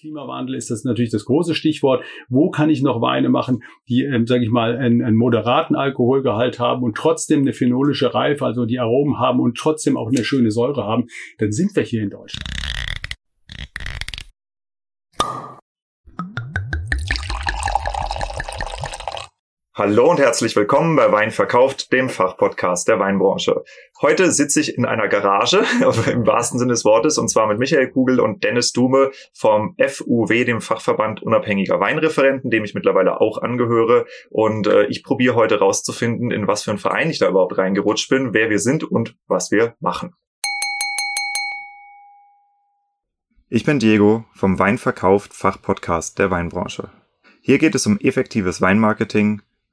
[0.00, 2.04] Klimawandel ist das natürlich das große Stichwort.
[2.28, 6.60] Wo kann ich noch Weine machen, die, ähm, sage ich mal, einen, einen moderaten Alkoholgehalt
[6.60, 10.50] haben und trotzdem eine phenolische Reife, also die Aromen haben und trotzdem auch eine schöne
[10.50, 11.06] Säure haben?
[11.38, 12.57] Dann sind wir hier in Deutschland.
[19.78, 23.62] Hallo und herzlich willkommen bei Wein verkauft, dem Fachpodcast der Weinbranche.
[24.02, 25.58] Heute sitze ich in einer Garage,
[26.12, 30.44] im wahrsten Sinne des Wortes, und zwar mit Michael Kugel und Dennis Dume vom FUW,
[30.44, 34.06] dem Fachverband unabhängiger Weinreferenten, dem ich mittlerweile auch angehöre.
[34.30, 38.10] Und äh, ich probiere heute rauszufinden, in was für einen Verein ich da überhaupt reingerutscht
[38.10, 40.12] bin, wer wir sind und was wir machen.
[43.48, 46.90] Ich bin Diego vom Wein verkauft Fachpodcast der Weinbranche.
[47.40, 49.40] Hier geht es um effektives Weinmarketing,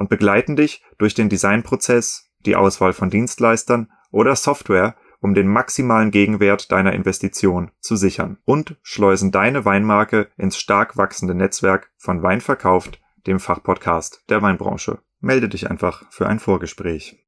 [0.00, 6.10] und begleiten dich durch den Designprozess, die Auswahl von Dienstleistern oder Software, um den maximalen
[6.10, 12.40] Gegenwert deiner Investition zu sichern und schleusen deine Weinmarke ins stark wachsende Netzwerk von Wein
[12.40, 15.00] verkauft, dem Fachpodcast der Weinbranche.
[15.20, 17.22] Melde dich einfach für ein Vorgespräch.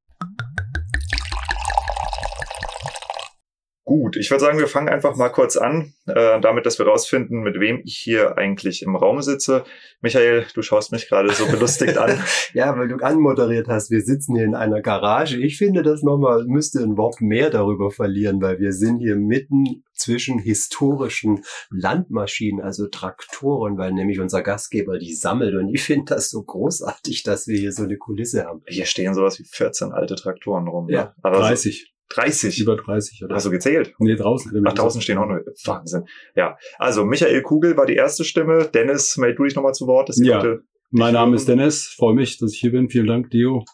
[3.85, 7.43] Gut, ich würde sagen, wir fangen einfach mal kurz an, äh, damit, dass wir rausfinden,
[7.43, 9.65] mit wem ich hier eigentlich im Raum sitze.
[10.01, 12.23] Michael, du schaust mich gerade so belustigt an.
[12.55, 15.37] ja, weil du anmoderiert hast, wir sitzen hier in einer Garage.
[15.37, 19.83] Ich finde, das nochmal müsste ein Wort mehr darüber verlieren, weil wir sind hier mitten
[19.93, 25.57] zwischen historischen Landmaschinen, also Traktoren, weil nämlich unser Gastgeber die sammelt.
[25.57, 28.63] Und ich finde das so großartig, dass wir hier so eine Kulisse haben.
[28.69, 30.89] Hier stehen sowas wie 14 alte Traktoren rum.
[30.89, 31.15] Ja, ne?
[31.23, 31.92] Aber 30.
[32.15, 32.61] 30.
[32.61, 33.35] Über 30, oder?
[33.35, 33.95] Hast du gezählt?
[33.99, 34.53] Nee, draußen.
[34.67, 35.39] Ach, draußen stehen auch noch.
[35.65, 36.05] Wahnsinn.
[36.35, 36.57] Ja.
[36.79, 38.69] Also, Michael Kugel war die erste Stimme.
[38.73, 40.11] Dennis, meld du dich nochmal zu Wort.
[40.17, 40.57] ja.
[40.95, 41.87] Mein Name ist Dennis.
[41.87, 42.91] Freue mich, dass ich hier bin.
[42.91, 43.65] Vielen Dank, Dio.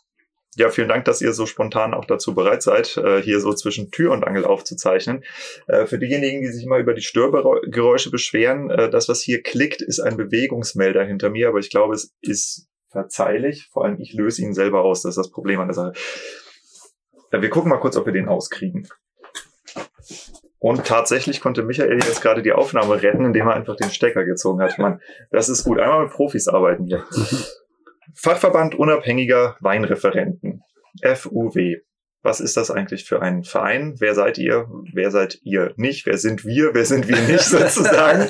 [0.54, 3.90] Ja, vielen Dank, dass ihr so spontan auch dazu bereit seid, äh, hier so zwischen
[3.90, 5.22] Tür und Angel aufzuzeichnen.
[5.66, 9.82] Äh, für diejenigen, die sich mal über die Störgeräusche beschweren, äh, das, was hier klickt,
[9.82, 13.68] ist ein Bewegungsmelder hinter mir, aber ich glaube, es ist verzeihlich.
[13.72, 15.02] Vor allem, ich löse ihn selber aus.
[15.02, 15.92] Das ist das Problem an der Sache.
[17.30, 18.88] Wir gucken mal kurz, ob wir den auskriegen.
[20.60, 24.60] Und tatsächlich konnte Michael jetzt gerade die Aufnahme retten, indem er einfach den Stecker gezogen
[24.60, 24.78] hat.
[24.78, 25.00] Mann,
[25.30, 25.78] das ist gut.
[25.78, 27.04] Einmal mit Profis arbeiten hier.
[28.14, 30.62] Fachverband unabhängiger Weinreferenten.
[31.02, 31.76] FUW.
[32.22, 33.94] Was ist das eigentlich für ein Verein?
[33.98, 34.68] Wer seid ihr?
[34.92, 36.04] Wer seid ihr nicht?
[36.04, 36.74] Wer sind wir?
[36.74, 38.28] Wer sind wir nicht sozusagen?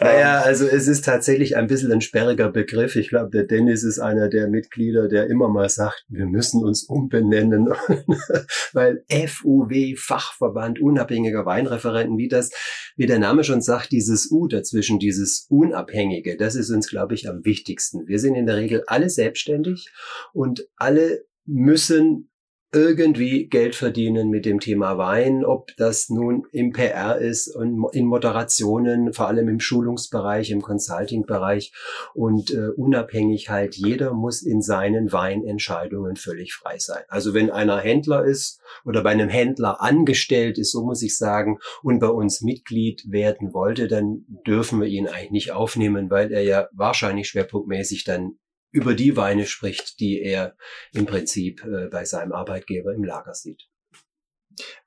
[0.00, 2.94] naja, also es ist tatsächlich ein bisschen ein sperriger Begriff.
[2.94, 6.84] Ich glaube, der Dennis ist einer der Mitglieder, der immer mal sagt, wir müssen uns
[6.84, 7.68] umbenennen,
[8.72, 12.50] weil FUW, Fachverband unabhängiger Weinreferenten, wie das,
[12.96, 17.28] wie der Name schon sagt, dieses U dazwischen, dieses Unabhängige, das ist uns, glaube ich,
[17.28, 18.06] am wichtigsten.
[18.06, 19.88] Wir sind in der Regel alle selbstständig
[20.32, 22.30] und alle müssen
[22.74, 28.06] irgendwie Geld verdienen mit dem Thema Wein, ob das nun im PR ist und in
[28.06, 31.72] Moderationen, vor allem im Schulungsbereich, im Consulting-Bereich
[32.14, 37.02] und äh, unabhängig halt, jeder muss in seinen Weinentscheidungen völlig frei sein.
[37.08, 41.58] Also wenn einer Händler ist oder bei einem Händler angestellt ist, so muss ich sagen,
[41.82, 46.42] und bei uns Mitglied werden wollte, dann dürfen wir ihn eigentlich nicht aufnehmen, weil er
[46.42, 48.38] ja wahrscheinlich schwerpunktmäßig dann
[48.74, 50.56] über die Weine spricht, die er
[50.92, 53.68] im Prinzip äh, bei seinem Arbeitgeber im Lager sieht.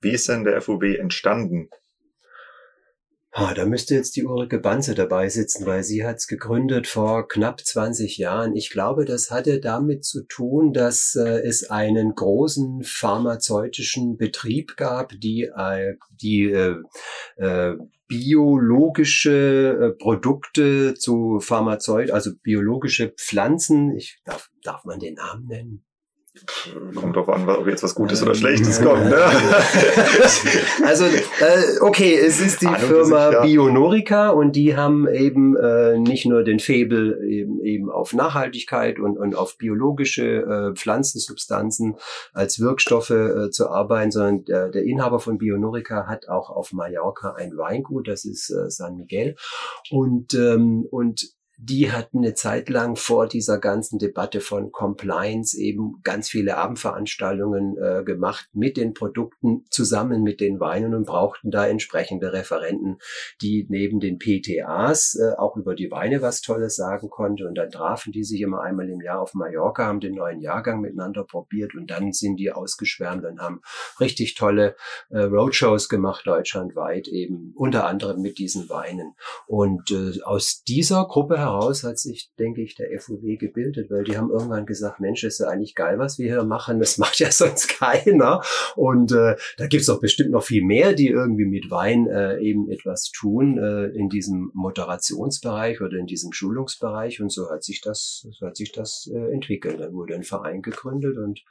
[0.02, 1.70] Wie ist denn der FUB entstanden?
[3.40, 7.28] Ah, da müsste jetzt die Ulrike Banze dabei sitzen, weil sie hat es gegründet vor
[7.28, 8.56] knapp 20 Jahren.
[8.56, 15.12] Ich glaube, das hatte damit zu tun, dass äh, es einen großen pharmazeutischen Betrieb gab,
[15.20, 16.78] die, äh, die äh,
[17.36, 17.76] äh,
[18.08, 25.87] biologische äh, Produkte zu Pharmazeut, also biologische Pflanzen, ich darf, darf man den Namen nennen?
[26.96, 29.06] Kommt drauf an, ob jetzt was Gutes oder Schlechtes kommt.
[29.06, 29.18] Ne?
[30.86, 33.42] also, äh, okay, es ist die Firma sich, ja.
[33.42, 39.18] Bionorica und die haben eben äh, nicht nur den Fabel eben, eben auf Nachhaltigkeit und,
[39.18, 41.96] und auf biologische äh, Pflanzensubstanzen
[42.34, 47.34] als Wirkstoffe äh, zu arbeiten, sondern der, der Inhaber von Bionorica hat auch auf Mallorca
[47.34, 49.36] ein Weingut, das ist äh, San Miguel.
[49.90, 56.02] Und, ähm, und die hatten eine Zeit lang vor dieser ganzen Debatte von Compliance eben
[56.04, 61.66] ganz viele Abendveranstaltungen äh, gemacht mit den Produkten zusammen mit den Weinen und brauchten da
[61.66, 63.00] entsprechende Referenten,
[63.42, 67.48] die neben den PTAs äh, auch über die Weine was Tolles sagen konnte.
[67.48, 70.80] Und dann trafen die sich immer einmal im Jahr auf Mallorca, haben den neuen Jahrgang
[70.80, 73.62] miteinander probiert und dann sind die ausgeschwärmt und haben
[74.00, 74.76] richtig tolle
[75.10, 79.16] äh, Roadshows gemacht, deutschlandweit eben, unter anderem mit diesen Weinen.
[79.48, 84.18] Und äh, aus dieser Gruppe heraus hat sich, denke ich, der FUW gebildet, weil die
[84.18, 86.80] haben irgendwann gesagt, Mensch, ist ja eigentlich geil, was wir hier machen.
[86.80, 88.42] Das macht ja sonst keiner.
[88.76, 92.70] Und äh, da gibt's doch bestimmt noch viel mehr, die irgendwie mit Wein äh, eben
[92.70, 97.22] etwas tun äh, in diesem Moderationsbereich oder in diesem Schulungsbereich.
[97.22, 99.80] Und so hat sich das, so hat sich das äh, entwickelt.
[99.80, 101.44] Dann wurde ein Verein gegründet und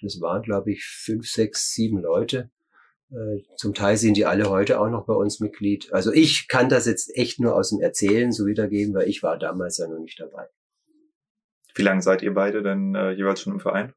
[0.00, 2.50] das waren, glaube ich, fünf, sechs, sieben Leute
[3.56, 5.92] zum Teil sind die alle heute auch noch bei uns Mitglied.
[5.92, 9.38] Also ich kann das jetzt echt nur aus dem Erzählen so wiedergeben, weil ich war
[9.38, 10.46] damals ja noch nicht dabei.
[11.74, 13.92] Wie lange seid ihr beide denn äh, jeweils schon im Verein?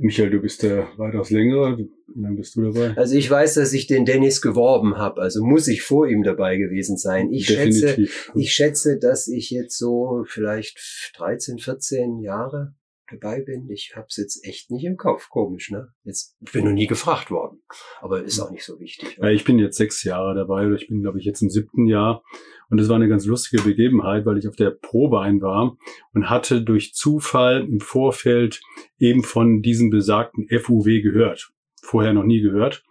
[0.00, 1.76] Michael, du bist der weitaus längere.
[1.76, 2.96] Wie lange bist du dabei?
[2.96, 5.20] Also ich weiß, dass ich den Dennis geworben habe.
[5.20, 7.32] Also muss ich vor ihm dabei gewesen sein.
[7.32, 12.74] Ich schätze, ich schätze, dass ich jetzt so vielleicht 13, 14 Jahre
[13.10, 13.68] dabei bin.
[13.70, 15.28] Ich habe es jetzt echt nicht im Kopf.
[15.28, 15.88] Komisch, ne?
[16.04, 17.60] Jetzt ich bin noch nie gefragt worden,
[18.00, 19.18] aber ist auch nicht so wichtig.
[19.20, 21.86] Ja, ich bin jetzt sechs Jahre dabei oder ich bin, glaube ich, jetzt im siebten
[21.86, 22.22] Jahr.
[22.70, 25.76] Und es war eine ganz lustige Begebenheit, weil ich auf der Probein war
[26.12, 28.60] und hatte durch Zufall im Vorfeld
[28.98, 31.50] eben von diesem besagten FUW gehört.
[31.82, 32.84] Vorher noch nie gehört.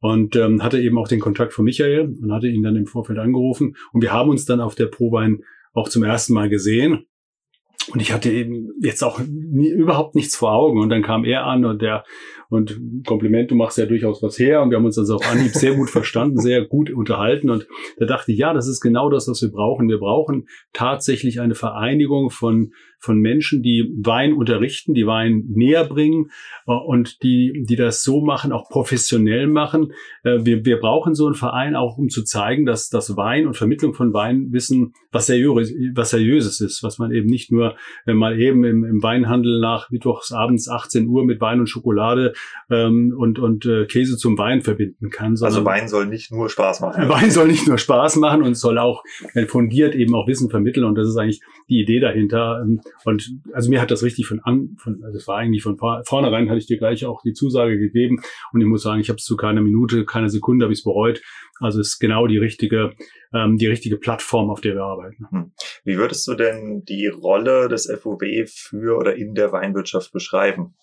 [0.00, 3.18] Und ähm, hatte eben auch den Kontakt von Michael und hatte ihn dann im Vorfeld
[3.18, 3.76] angerufen.
[3.92, 7.06] Und wir haben uns dann auf der Probein auch zum ersten Mal gesehen.
[7.92, 10.80] Und ich hatte eben jetzt auch nie, überhaupt nichts vor Augen.
[10.80, 12.04] Und dann kam er an und der,
[12.48, 14.62] und Kompliment, du machst ja durchaus was her.
[14.62, 17.50] Und wir haben uns also auf Anhieb sehr gut verstanden, sehr gut unterhalten.
[17.50, 17.66] Und
[17.98, 19.88] da dachte ich, ja, das ist genau das, was wir brauchen.
[19.88, 22.72] Wir brauchen tatsächlich eine Vereinigung von
[23.04, 26.30] von Menschen, die Wein unterrichten, die Wein näher bringen
[26.66, 29.92] äh, und die, die das so machen, auch professionell machen.
[30.24, 33.56] Äh, wir, wir brauchen so einen Verein auch, um zu zeigen, dass das Wein und
[33.56, 37.76] Vermittlung von Weinwissen was, seriös, was Seriöses ist, was man eben nicht nur
[38.06, 42.32] äh, mal eben im, im Weinhandel nach Mittwochs abends 18 Uhr mit Wein und Schokolade
[42.70, 45.36] ähm, und, und äh, Käse zum Wein verbinden kann.
[45.40, 47.08] Also Wein soll nicht nur Spaß machen.
[47.08, 49.02] Wein soll nicht nur Spaß machen und soll auch
[49.34, 52.62] äh, fundiert eben auch Wissen vermitteln und das ist eigentlich die Idee dahinter.
[52.62, 55.78] Ähm, und also mir hat das richtig von an, von, also es war eigentlich von
[55.78, 58.20] vornherein, hatte ich dir gleich auch die Zusage gegeben.
[58.52, 60.84] Und ich muss sagen, ich habe es zu keiner Minute, keiner Sekunde habe ich es
[60.84, 61.22] bereut.
[61.60, 62.94] Also es ist genau die richtige,
[63.32, 65.26] ähm, die richtige Plattform, auf der wir arbeiten.
[65.30, 65.52] Hm.
[65.84, 70.74] Wie würdest du denn die Rolle des FOW für oder in der Weinwirtschaft beschreiben?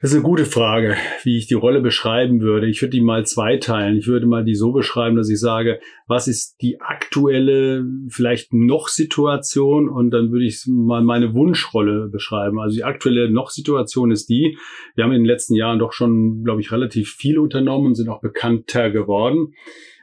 [0.00, 2.68] Das ist eine gute Frage, wie ich die Rolle beschreiben würde.
[2.68, 3.96] Ich würde die mal zweiteilen.
[3.96, 8.86] Ich würde mal die so beschreiben, dass ich sage, was ist die aktuelle vielleicht noch
[8.86, 12.60] Situation und dann würde ich mal meine Wunschrolle beschreiben.
[12.60, 14.56] Also die aktuelle noch Situation ist die,
[14.94, 18.08] wir haben in den letzten Jahren doch schon, glaube ich, relativ viel unternommen und sind
[18.08, 19.54] auch bekannter geworden.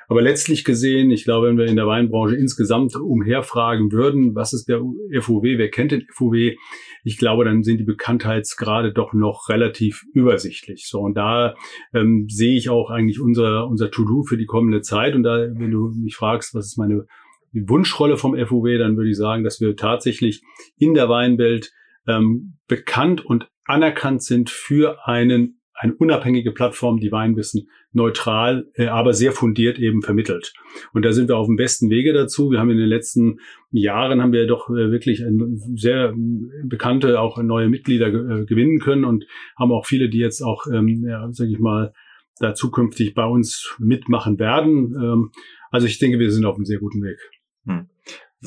[0.08, 4.68] Aber letztlich gesehen, ich glaube, wenn wir in der Weinbranche insgesamt umherfragen würden, was ist
[4.68, 4.80] der
[5.22, 6.56] FUW, wer kennt den FUW,
[7.04, 10.88] ich glaube, dann sind die Bekanntheitsgrade doch noch relativ übersichtlich.
[10.88, 11.56] So, und da
[11.94, 15.16] ähm, sehe ich auch eigentlich unser, unser To-Do für die kommende Zeit.
[15.16, 17.06] Und da, wenn du mich fragst, was ist meine
[17.54, 20.42] Wunschrolle vom FUW, dann würde ich sagen, dass wir tatsächlich
[20.78, 21.72] in der Weinwelt
[22.08, 29.14] ähm, bekannt und anerkannt sind für einen eine unabhängige Plattform, die Weinwissen neutral, äh, aber
[29.14, 30.54] sehr fundiert eben vermittelt.
[30.94, 32.50] Und da sind wir auf dem besten Wege dazu.
[32.50, 33.40] Wir haben in den letzten
[33.72, 35.24] Jahren haben wir doch äh, wirklich
[35.76, 36.14] sehr
[36.64, 39.26] bekannte, auch neue Mitglieder äh, gewinnen können und
[39.58, 41.94] haben auch viele, die jetzt auch, ähm, ja, sage ich mal,
[42.40, 44.96] da zukünftig bei uns mitmachen werden.
[44.96, 45.32] Ähm,
[45.72, 47.20] also ich denke, wir sind auf einem sehr guten Weg.
[47.66, 47.90] Hm.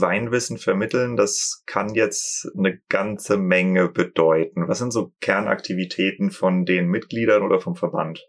[0.00, 4.68] Weinwissen vermitteln, das kann jetzt eine ganze Menge bedeuten.
[4.68, 8.28] Was sind so Kernaktivitäten von den Mitgliedern oder vom Verband?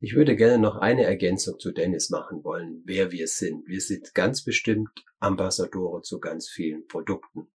[0.00, 3.66] Ich würde gerne noch eine Ergänzung zu Dennis machen wollen, wer wir sind.
[3.66, 7.48] Wir sind ganz bestimmt Ambassadore zu ganz vielen Produkten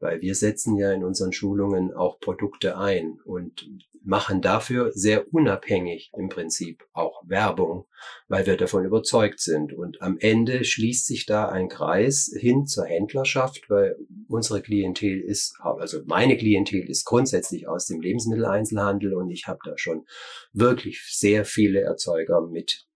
[0.00, 3.68] weil wir setzen ja in unseren Schulungen auch Produkte ein und
[4.04, 7.86] machen dafür sehr unabhängig im Prinzip auch Werbung,
[8.28, 9.72] weil wir davon überzeugt sind.
[9.72, 13.96] Und am Ende schließt sich da ein Kreis hin zur Händlerschaft, weil
[14.28, 19.76] unsere Klientel ist, also meine Klientel ist grundsätzlich aus dem Lebensmitteleinzelhandel und ich habe da
[19.76, 20.04] schon
[20.52, 22.86] wirklich sehr viele Erzeuger mit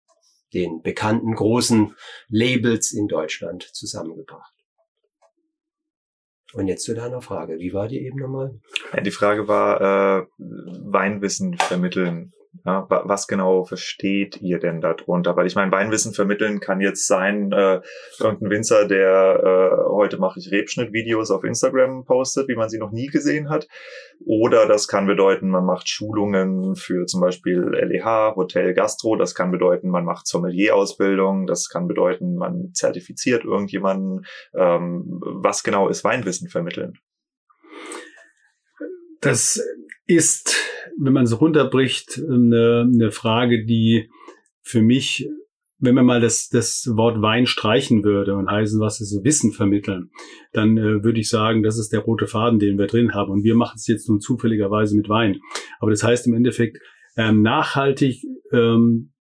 [0.53, 1.95] den bekannten großen
[2.27, 4.58] Labels in Deutschland zusammengebracht.
[6.53, 7.59] Und jetzt zu deiner Frage.
[7.59, 8.59] Wie war die eben nochmal?
[8.93, 12.33] Ja, die Frage war, äh, Weinwissen vermitteln.
[12.65, 15.35] Ja, was genau versteht ihr denn darunter?
[15.35, 17.79] Weil ich meine, Weinwissen vermitteln kann jetzt sein, äh,
[18.19, 22.91] irgendein Winzer, der äh, heute mache ich Rebschnittvideos auf Instagram postet, wie man sie noch
[22.91, 23.67] nie gesehen hat.
[24.25, 29.15] Oder das kann bedeuten, man macht Schulungen für zum Beispiel LEH, Hotel, Gastro.
[29.15, 31.45] Das kann bedeuten, man macht Sommelier-Ausbildung.
[31.45, 34.25] Das kann bedeuten, man zertifiziert irgendjemanden.
[34.55, 36.93] Ähm, was genau ist Weinwissen vermitteln?
[39.21, 39.61] Das
[40.09, 40.57] ist,
[40.99, 44.09] wenn man es runterbricht, eine, eine Frage, die
[44.63, 45.29] für mich,
[45.77, 50.09] wenn man mal das, das Wort Wein streichen würde und heißen, was ist Wissen vermitteln,
[50.51, 53.31] dann äh, würde ich sagen, das ist der rote Faden, den wir drin haben.
[53.31, 55.37] Und wir machen es jetzt nun zufälligerweise mit Wein.
[55.79, 56.79] Aber das heißt im Endeffekt,
[57.15, 59.13] ähm, nachhaltig ähm,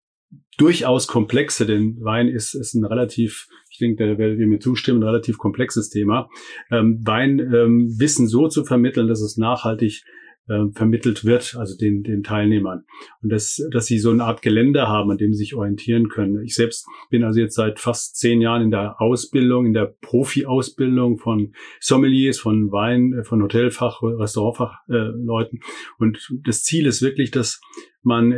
[0.57, 5.03] durchaus komplexe, denn Wein ist, ist ein relativ, ich denke, da werdet ihr mir zustimmen,
[5.03, 6.29] relativ komplexes Thema.
[6.71, 10.03] Ähm, Wein ähm, Wissen so zu vermitteln, dass es nachhaltig
[10.47, 12.85] äh, vermittelt wird, also den, den Teilnehmern.
[13.21, 16.43] Und dass, dass sie so eine Art Geländer haben, an dem sie sich orientieren können.
[16.43, 21.17] Ich selbst bin also jetzt seit fast zehn Jahren in der Ausbildung, in der Profi-Ausbildung
[21.17, 25.59] von Sommeliers, von Wein, äh, von Hotelfach, Restaurantfachleuten.
[25.59, 27.61] Äh, und das Ziel ist wirklich, dass
[28.01, 28.33] man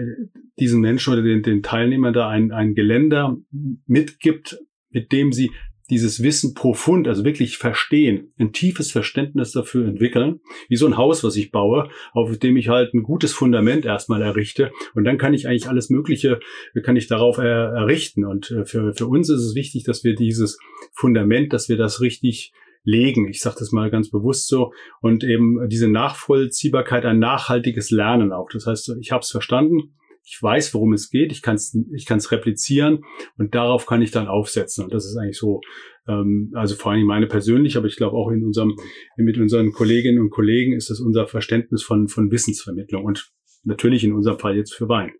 [0.59, 3.37] diesen Menschen oder den, den Teilnehmern da ein, ein Geländer
[3.85, 4.57] mitgibt,
[4.89, 5.51] mit dem sie
[5.89, 11.23] dieses Wissen profund, also wirklich verstehen, ein tiefes Verständnis dafür entwickeln, wie so ein Haus,
[11.23, 15.33] was ich baue, auf dem ich halt ein gutes Fundament erstmal errichte und dann kann
[15.33, 16.39] ich eigentlich alles Mögliche,
[16.83, 20.15] kann ich darauf er, errichten und äh, für, für uns ist es wichtig, dass wir
[20.15, 20.59] dieses
[20.93, 22.53] Fundament, dass wir das richtig
[22.83, 23.27] legen.
[23.27, 28.49] Ich sage das mal ganz bewusst so und eben diese Nachvollziehbarkeit, ein nachhaltiges Lernen auch.
[28.51, 32.05] Das heißt, ich habe es verstanden, ich weiß, worum es geht, ich kann es ich
[32.05, 33.03] kann's replizieren
[33.37, 34.83] und darauf kann ich dann aufsetzen.
[34.83, 35.61] Und das ist eigentlich so,
[36.07, 38.75] ähm, also vor allem meine persönlich, aber ich glaube auch in unserem,
[39.17, 43.31] mit unseren Kolleginnen und Kollegen ist das unser Verständnis von, von Wissensvermittlung und
[43.63, 45.11] natürlich in unserem Fall jetzt für Wein.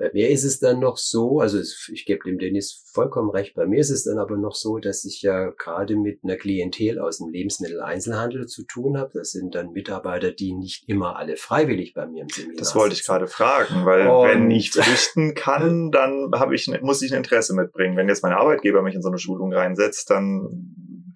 [0.00, 1.58] Bei mir ist es dann noch so, also
[1.92, 5.04] ich gebe dem Dennis vollkommen recht, bei mir ist es dann aber noch so, dass
[5.04, 9.10] ich ja gerade mit einer Klientel aus dem Lebensmitteleinzelhandel zu tun habe.
[9.12, 12.94] Das sind dann Mitarbeiter, die nicht immer alle freiwillig bei mir im Seminar Das wollte
[12.94, 17.18] ich gerade fragen, weil Und wenn ich berichten kann, dann habe ich, muss ich ein
[17.18, 17.98] Interesse mitbringen.
[17.98, 21.14] Wenn jetzt mein Arbeitgeber mich in so eine Schulung reinsetzt, dann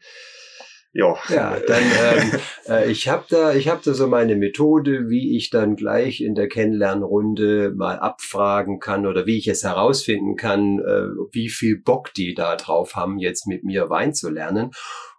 [0.95, 1.17] ja.
[1.29, 2.31] Ja, dann ähm,
[2.69, 6.37] äh, ich habe da, ich habe da so meine Methode, wie ich dann gleich in
[6.37, 12.15] der Kennenlernrunde mal abfragen kann oder wie ich es herausfinden kann, äh, wie viel Bock
[12.15, 14.71] die da drauf haben, jetzt mit mir Wein zu lernen.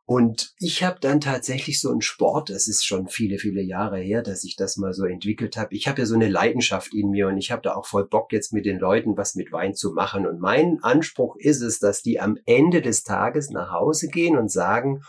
[0.08, 4.22] Und ich habe dann tatsächlich so einen Sport, das ist schon viele, viele Jahre her,
[4.22, 5.76] dass ich das mal so entwickelt habe.
[5.76, 8.32] Ich habe ja so eine Leidenschaft in mir und ich habe da auch voll Bock
[8.32, 10.28] jetzt mit den Leuten was mit Wein zu machen.
[10.28, 14.52] Und mein Anspruch ist es, dass die am Ende des Tages nach Hause gehen und
[14.52, 15.02] sagen,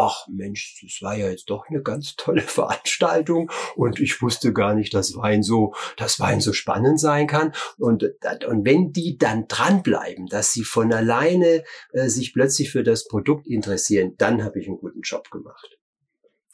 [0.00, 4.74] ach Mensch, das war ja jetzt doch eine ganz tolle Veranstaltung und ich wusste gar
[4.74, 7.52] nicht, dass Wein so, dass Wein so spannend sein kann.
[7.76, 8.04] Und,
[8.48, 13.46] und wenn die dann dranbleiben, dass sie von alleine äh, sich plötzlich für das Produkt
[13.46, 15.76] interessieren, dann habe ich einen guten Job gemacht.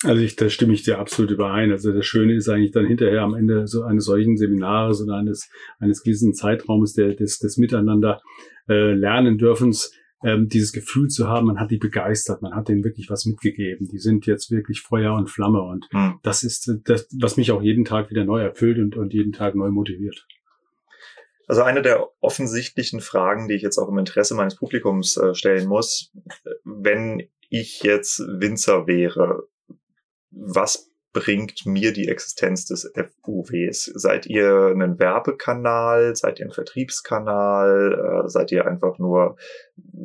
[0.05, 1.71] Also ich, da stimme ich dir absolut überein.
[1.71, 5.49] Also das Schöne ist eigentlich dann hinterher am Ende so eines solchen Seminares oder eines,
[5.79, 8.21] eines gewissen Zeitraumes der, des, des Miteinander
[8.69, 9.93] äh, lernen dürfens,
[10.27, 13.87] ähm, dieses Gefühl zu haben, man hat die begeistert, man hat denen wirklich was mitgegeben.
[13.89, 16.19] Die sind jetzt wirklich Feuer und Flamme und mhm.
[16.23, 19.55] das ist das, was mich auch jeden Tag wieder neu erfüllt und, und jeden Tag
[19.55, 20.27] neu motiviert.
[21.47, 25.69] Also eine der offensichtlichen Fragen, die ich jetzt auch im Interesse meines Publikums äh, stellen
[25.69, 26.13] muss,
[26.65, 29.45] wenn ich jetzt Winzer wäre,
[30.31, 33.91] was bringt mir die Existenz des FUWs?
[33.95, 36.15] Seid ihr ein Werbekanal?
[36.15, 38.25] Seid ihr ein Vertriebskanal?
[38.27, 39.37] Äh, seid ihr einfach nur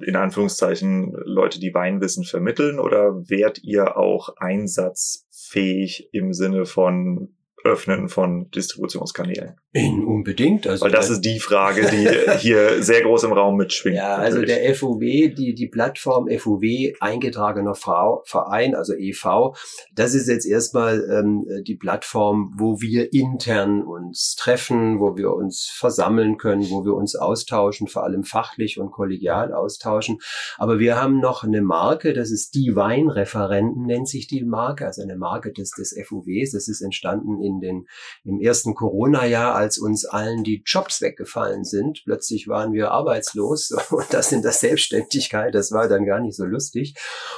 [0.05, 2.79] in Anführungszeichen Leute, die Weinwissen vermitteln?
[2.79, 9.55] Oder wärt ihr auch einsatzfähig im Sinne von Öffnen von Distributionskanälen?
[9.73, 10.67] In unbedingt.
[10.67, 13.95] Also Weil das ist die Frage, die hier sehr groß im Raum mitschwingt.
[13.95, 14.61] Ja, also natürlich.
[14.63, 19.55] der FUW, die, die Plattform FUW, eingetragener Verein, also EV,
[19.95, 25.69] das ist jetzt erstmal ähm, die Plattform, wo wir intern uns treffen, wo wir uns
[25.73, 30.19] versammeln können, wo wir uns austauschen, vor allem fachlich und kollegial austauschen.
[30.57, 35.01] Aber wir haben noch eine Marke, das ist die Weinreferenten, nennt sich die Marke, also
[35.01, 36.51] eine Marke des, des FUWs.
[36.51, 37.87] Das ist entstanden in den,
[38.23, 42.01] im ersten Corona-Jahr, als uns allen die Jobs weggefallen sind.
[42.05, 45.53] Plötzlich waren wir arbeitslos und das in der Selbstständigkeit.
[45.53, 46.95] Das war dann gar nicht so lustig.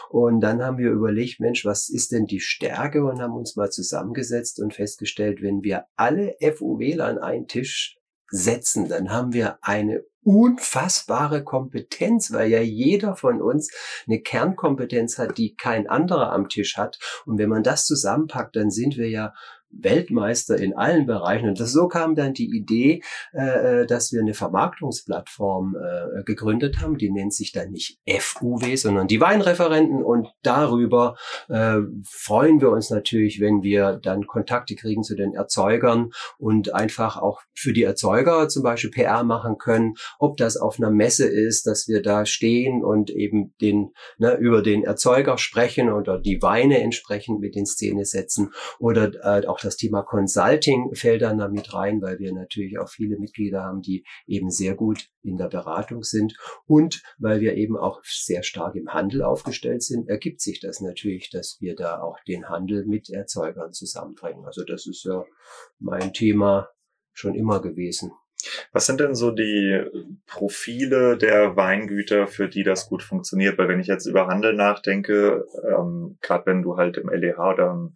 [0.10, 3.04] Und dann haben wir überlegt, Mensch, was ist denn die Stärke?
[3.04, 8.90] Und haben uns mal zusammengesetzt und festgestellt, wenn wir alle FUWler an einen Tisch setzen,
[8.90, 13.72] dann haben wir eine unfassbare Kompetenz, weil ja jeder von uns
[14.08, 16.98] eine Kernkompetenz hat, die kein anderer am Tisch hat.
[17.26, 19.34] Und wenn man das zusammenpackt, dann sind wir ja
[19.80, 21.50] Weltmeister in allen Bereichen.
[21.50, 23.02] Und das, so kam dann die Idee,
[23.34, 26.98] äh, äh dass wir eine Vermarktungsplattform äh, gegründet haben.
[26.98, 30.04] Die nennt sich dann nicht FUW, sondern die Weinreferenten.
[30.04, 31.16] Und darüber
[31.50, 31.78] äh,
[32.10, 37.42] freuen wir uns natürlich, wenn wir dann Kontakte kriegen zu den Erzeugern und einfach auch
[37.54, 39.94] für die Erzeuger zum Beispiel PR machen können.
[40.20, 44.62] Ob das auf einer Messe ist, dass wir da stehen und eben den ne, über
[44.62, 49.78] den Erzeuger sprechen oder die Weine entsprechend mit in Szene setzen oder äh, auch das
[49.78, 54.04] Thema Consulting fällt dann da mit rein, weil wir natürlich auch viele Mitglieder haben, die
[54.28, 56.38] eben sehr gut in der Beratung sind.
[56.66, 61.30] Und weil wir eben auch sehr stark im Handel aufgestellt sind, ergibt sich das natürlich,
[61.30, 64.46] dass wir da auch den Handel mit Erzeugern zusammenbringen.
[64.46, 65.24] Also das ist ja
[65.80, 66.70] mein Thema
[67.14, 68.12] schon immer gewesen.
[68.72, 69.84] Was sind denn so die
[70.28, 73.58] Profile der Weingüter, für die das gut funktioniert?
[73.58, 77.72] Weil wenn ich jetzt über Handel nachdenke, ähm, gerade wenn du halt im LEH oder
[77.72, 77.96] im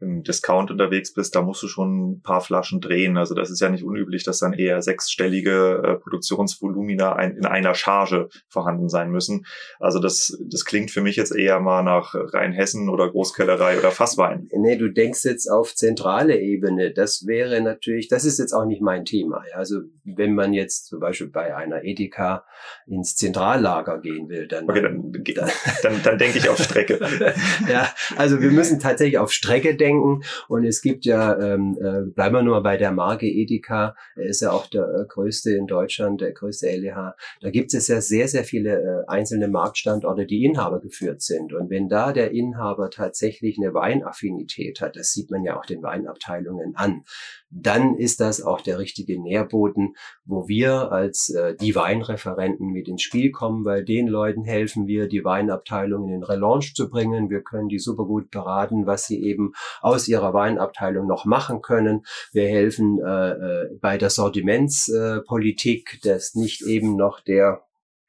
[0.00, 3.18] im Discount unterwegs bist, da musst du schon ein paar Flaschen drehen.
[3.18, 7.74] Also das ist ja nicht unüblich, dass dann eher sechsstellige äh, Produktionsvolumina ein, in einer
[7.74, 9.44] Charge vorhanden sein müssen.
[9.78, 14.48] Also das, das klingt für mich jetzt eher mal nach Rheinhessen oder Großkellerei oder Fasswein.
[14.52, 16.92] Nee, du denkst jetzt auf zentrale Ebene.
[16.92, 19.44] Das wäre natürlich, das ist jetzt auch nicht mein Thema.
[19.54, 22.44] Also wenn man jetzt zum Beispiel bei einer Edeka
[22.86, 24.64] ins Zentrallager gehen will, dann...
[24.64, 25.50] Okay, dann, dann,
[25.82, 26.98] dann, dann denke ich auf Strecke.
[27.68, 30.22] ja, also wir müssen tatsächlich auf Strecke denken denken.
[30.48, 34.52] Und es gibt ja, ähm, äh, bleiben wir nur bei der Marke Edeka, ist ja
[34.52, 37.14] auch der äh, größte in Deutschland, der größte LEH.
[37.40, 41.52] Da gibt es ja sehr, sehr viele äh, einzelne Marktstandorte, die Inhaber geführt sind.
[41.52, 45.82] Und wenn da der Inhaber tatsächlich eine Weinaffinität hat, das sieht man ja auch den
[45.82, 47.02] Weinabteilungen an,
[47.50, 53.02] dann ist das auch der richtige Nährboden, wo wir als äh, die Weinreferenten mit ins
[53.02, 57.28] Spiel kommen, weil den Leuten helfen wir, die Weinabteilung in Relaunch zu bringen.
[57.28, 62.04] Wir können die super gut beraten, was sie eben aus ihrer Weinabteilung noch machen können.
[62.32, 67.62] Wir helfen äh, äh, bei der Sortimentspolitik, äh, dass nicht eben noch der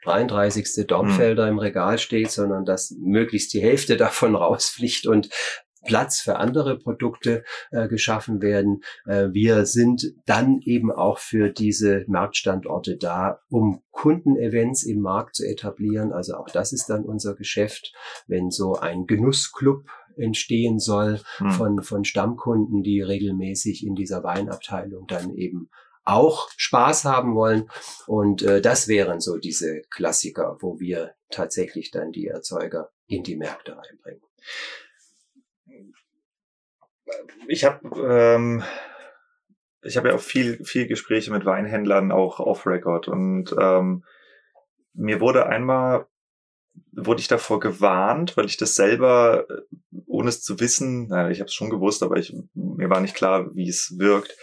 [0.04, 0.88] 33.
[0.88, 1.52] Dornfelder mhm.
[1.52, 5.30] im Regal steht, sondern dass möglichst die Hälfte davon rausfliegt und
[5.84, 8.84] Platz für andere Produkte äh, geschaffen werden.
[9.06, 15.46] Äh, wir sind dann eben auch für diese Marktstandorte da, um Kundenevents im Markt zu
[15.46, 16.12] etablieren.
[16.14, 17.94] Also auch das ist dann unser Geschäft,
[18.28, 19.86] wenn so ein Genussclub
[20.22, 21.52] entstehen soll hm.
[21.52, 25.70] von, von Stammkunden, die regelmäßig in dieser Weinabteilung dann eben
[26.04, 27.70] auch Spaß haben wollen.
[28.08, 33.36] Und äh, das wären so diese Klassiker, wo wir tatsächlich dann die Erzeuger in die
[33.36, 34.22] Märkte reinbringen.
[37.48, 38.64] Ich habe ähm,
[39.84, 44.06] ich habe ja auch viel viel Gespräche mit Weinhändlern auch off Record und ähm,
[44.94, 46.08] mir wurde einmal
[46.92, 49.76] wurde ich davor gewarnt, weil ich das selber, äh,
[50.22, 53.16] ohne es zu wissen, naja, ich habe es schon gewusst, aber ich, mir war nicht
[53.16, 54.38] klar, wie es wirkt,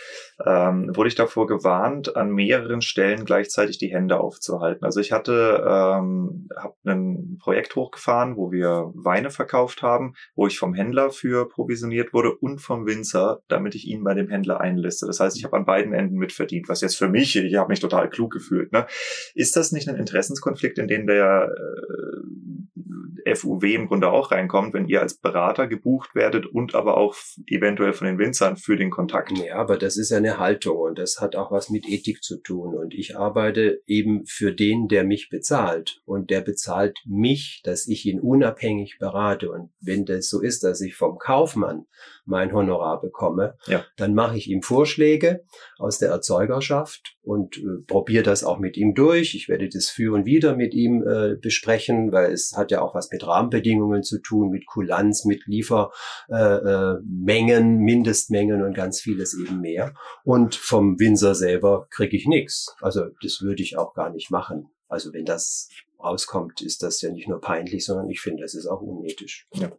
[0.44, 4.84] ähm, wurde ich davor gewarnt, an mehreren Stellen gleichzeitig die Hände aufzuhalten.
[4.84, 10.58] Also ich hatte, ähm, habe ein Projekt hochgefahren, wo wir Weine verkauft haben, wo ich
[10.58, 15.06] vom Händler für provisioniert wurde und vom Winzer, damit ich ihn bei dem Händler einliste.
[15.06, 17.80] Das heißt, ich habe an beiden Enden mitverdient, was jetzt für mich, ich habe mich
[17.80, 18.72] total klug gefühlt.
[18.72, 18.86] Ne?
[19.34, 24.86] Ist das nicht ein Interessenskonflikt, in den der äh, FUW im Grunde auch reinkommt, wenn
[24.86, 27.14] ihr als Berater gebucht werdet und aber auch
[27.46, 29.30] eventuell von den Winzern für den Kontakt.
[29.38, 32.74] Ja, aber das ist eine Haltung und das hat auch was mit Ethik zu tun.
[32.74, 36.00] Und ich arbeite eben für den, der mich bezahlt.
[36.04, 39.50] Und der bezahlt mich, dass ich ihn unabhängig berate.
[39.50, 41.86] Und wenn das so ist, dass ich vom Kaufmann
[42.24, 43.84] mein Honorar bekomme, ja.
[43.96, 45.44] dann mache ich ihm Vorschläge
[45.78, 49.34] aus der Erzeugerschaft und äh, probiere das auch mit ihm durch.
[49.34, 52.94] Ich werde das für und wieder mit ihm äh, besprechen, weil es hat ja auch
[52.94, 55.90] was mit Rahmenbedingungen zu tun, mit Kulanz, mit Liefermengen,
[56.30, 59.92] äh, äh, Mindestmengen und ganz vieles eben mehr.
[60.24, 62.74] Und vom Winzer selber kriege ich nichts.
[62.80, 64.70] Also das würde ich auch gar nicht machen.
[64.88, 65.68] Also wenn das
[66.02, 69.46] rauskommt, ist das ja nicht nur peinlich, sondern ich finde, das ist auch unethisch.
[69.52, 69.70] Ja.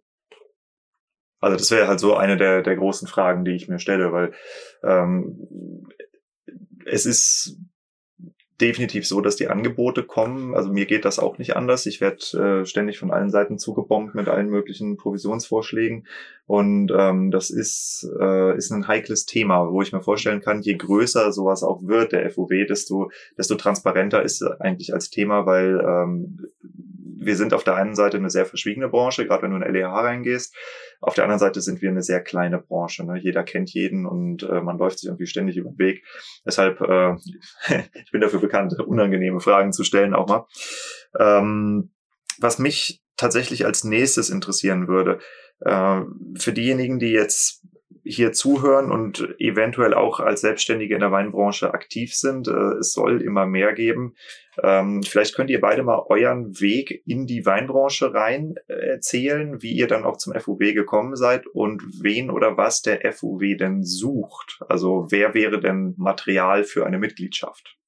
[1.40, 4.34] Also das wäre halt so eine der, der großen Fragen, die ich mir stelle, weil
[4.84, 5.88] ähm,
[6.86, 7.58] es ist
[8.60, 10.54] definitiv so, dass die Angebote kommen.
[10.54, 11.86] Also mir geht das auch nicht anders.
[11.86, 16.08] Ich werde äh, ständig von allen Seiten zugebombt mit allen möglichen Provisionsvorschlägen.
[16.46, 20.76] Und ähm, das ist, äh, ist ein heikles Thema, wo ich mir vorstellen kann, je
[20.76, 26.48] größer sowas auch wird, der FOW, desto, desto transparenter ist eigentlich als Thema, weil ähm,
[27.20, 29.88] wir sind auf der einen Seite eine sehr verschwiegene Branche, gerade wenn du in LEH
[29.88, 30.56] reingehst.
[31.02, 33.06] Auf der anderen Seite sind wir eine sehr kleine Branche.
[33.06, 33.18] Ne?
[33.18, 36.06] Jeder kennt jeden und äh, man läuft sich irgendwie ständig über den Weg.
[36.46, 37.16] Deshalb, äh,
[38.06, 40.46] ich bin dafür bekannt, unangenehme Fragen zu stellen auch mal.
[41.20, 41.92] Ähm,
[42.40, 45.20] was mich tatsächlich als nächstes interessieren würde,
[45.60, 46.02] äh,
[46.38, 47.66] für diejenigen, die jetzt
[48.10, 52.48] hier zuhören und eventuell auch als Selbstständige in der Weinbranche aktiv sind.
[52.48, 54.16] Äh, es soll immer mehr geben.
[54.62, 59.88] Ähm, vielleicht könnt ihr beide mal euren Weg in die Weinbranche rein erzählen, wie ihr
[59.88, 64.60] dann auch zum FUW gekommen seid und wen oder was der FUW denn sucht.
[64.68, 67.80] Also wer wäre denn Material für eine Mitgliedschaft?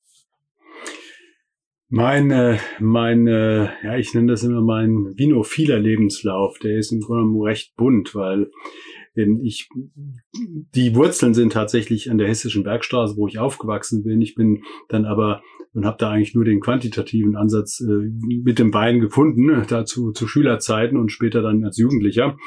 [1.94, 6.58] Meine, meine, ja, ich nenne das immer mein vinophiler Lebenslauf.
[6.60, 8.50] Der ist im Grunde genommen recht bunt, weil
[9.14, 9.70] ich,
[10.34, 14.22] die Wurzeln sind tatsächlich an der Hessischen Bergstraße, wo ich aufgewachsen bin.
[14.22, 15.42] Ich bin dann aber
[15.74, 18.10] und habe da eigentlich nur den quantitativen Ansatz äh,
[18.44, 22.38] mit dem Wein gefunden, ne, dazu zu Schülerzeiten und später dann als Jugendlicher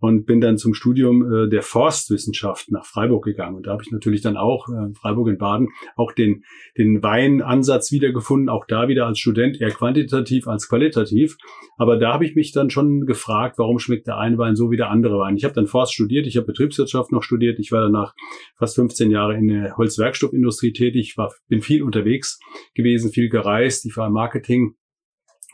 [0.00, 3.90] und bin dann zum Studium äh, der Forstwissenschaft nach Freiburg gegangen und da habe ich
[3.90, 6.44] natürlich dann auch äh, Freiburg in Baden auch den
[6.76, 11.38] den Weinansatz wiedergefunden, auch da wieder als Student eher quantitativ als qualitativ,
[11.78, 14.76] aber da habe ich mich dann schon gefragt, warum schmeckt der eine Wein so wie
[14.76, 15.36] der andere Wein.
[15.36, 18.14] Ich habe dann Forst studiert, ich habe Betriebswirtschaft noch studiert, ich war danach
[18.56, 22.38] fast 15 Jahre in der Holzwerkstoffindustrie tätig, war bin viel unterwegs
[22.74, 23.84] gewesen, viel gereist.
[23.86, 24.76] Ich war im Marketing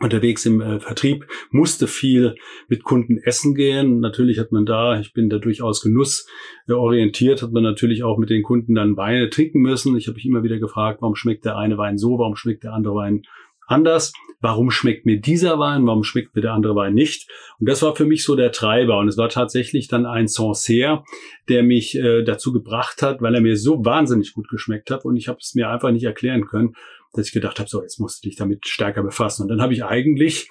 [0.00, 2.34] unterwegs im äh, Vertrieb, musste viel
[2.68, 4.00] mit Kunden essen gehen.
[4.00, 8.42] Natürlich hat man da, ich bin da durchaus genussorientiert, hat man natürlich auch mit den
[8.42, 9.96] Kunden dann Weine trinken müssen.
[9.96, 12.72] Ich habe mich immer wieder gefragt, warum schmeckt der eine Wein so, warum schmeckt der
[12.72, 13.22] andere Wein
[13.70, 14.12] anders?
[14.42, 17.28] Warum schmeckt mir dieser Wein, warum schmeckt mir der andere Wein nicht?
[17.58, 18.98] Und das war für mich so der Treiber.
[18.98, 21.04] Und es war tatsächlich dann ein Sancerre,
[21.48, 25.16] der mich äh, dazu gebracht hat, weil er mir so wahnsinnig gut geschmeckt hat und
[25.16, 26.74] ich habe es mir einfach nicht erklären können,
[27.12, 29.42] dass ich gedacht habe, so jetzt musst du dich damit stärker befassen.
[29.42, 30.48] Und dann habe ich eigentlich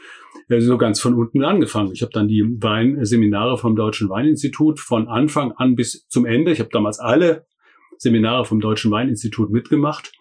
[0.50, 1.92] äh, so ganz von unten angefangen.
[1.94, 6.52] Ich habe dann die Weinseminare vom Deutschen Weininstitut von Anfang an bis zum Ende.
[6.52, 7.48] Ich habe damals alle
[7.98, 10.12] Seminare vom Deutschen Weininstitut mitgemacht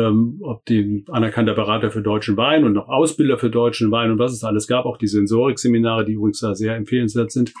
[0.00, 4.18] ähm, ob die anerkannter Berater für deutschen Wein und noch Ausbilder für deutschen Wein und
[4.18, 7.52] was es alles gab, auch die Sensorik-Seminare, die übrigens da sehr empfehlenswert sind,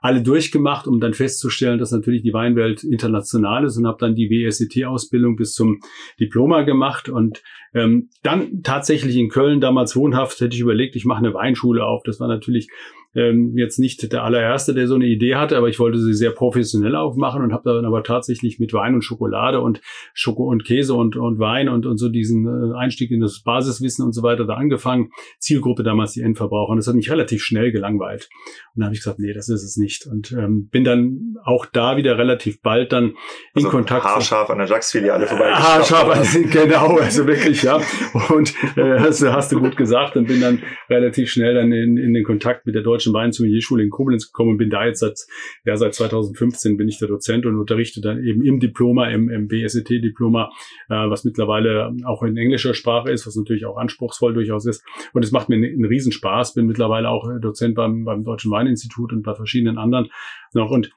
[0.00, 4.30] alle durchgemacht, um dann festzustellen, dass natürlich die Weinwelt international ist und habe dann die
[4.30, 5.80] WSET-Ausbildung bis zum
[6.20, 7.42] Diploma gemacht und
[7.74, 12.02] ähm, dann tatsächlich in Köln damals wohnhaft hätte ich überlegt, ich mache eine Weinschule auf.
[12.04, 12.68] Das war natürlich
[13.14, 16.30] ähm, jetzt nicht der allererste, der so eine Idee hatte, aber ich wollte sie sehr
[16.30, 19.80] professionell aufmachen und habe dann aber tatsächlich mit Wein und Schokolade und
[20.14, 24.04] Schoko und Käse und, und Wein und, und so diesen äh, Einstieg in das Basiswissen
[24.04, 25.10] und so weiter da angefangen.
[25.38, 26.70] Zielgruppe damals die Endverbraucher.
[26.70, 28.28] Und das hat mich relativ schnell gelangweilt.
[28.74, 30.06] Und dann habe ich gesagt, nee, das ist es nicht.
[30.06, 33.16] Und ähm, bin dann auch da wieder relativ bald dann in
[33.54, 34.04] also Kontakt.
[34.04, 35.52] Haarscharf an der Jax-Filiale vorbei.
[35.52, 37.80] Haarscharf, genau, also wirklich, ja.
[38.28, 42.14] Und äh, hast, hast du gut gesagt und bin dann relativ schnell dann in, in
[42.14, 44.98] den Kontakt mit der deutschen Deutschen Wein Sommelierschule in Koblenz gekommen und bin da jetzt
[44.98, 45.20] seit,
[45.64, 49.46] ja, seit 2015 bin ich der Dozent und unterrichte dann eben im Diploma, im, im
[49.46, 50.50] BSET-Diploma,
[50.88, 54.84] äh, was mittlerweile auch in englischer Sprache ist, was natürlich auch anspruchsvoll durchaus ist.
[55.12, 56.54] Und es macht mir einen, einen Riesenspaß.
[56.54, 60.08] Bin mittlerweile auch Dozent beim, beim Deutschen Weininstitut und bei verschiedenen anderen
[60.54, 60.70] noch.
[60.70, 60.90] Und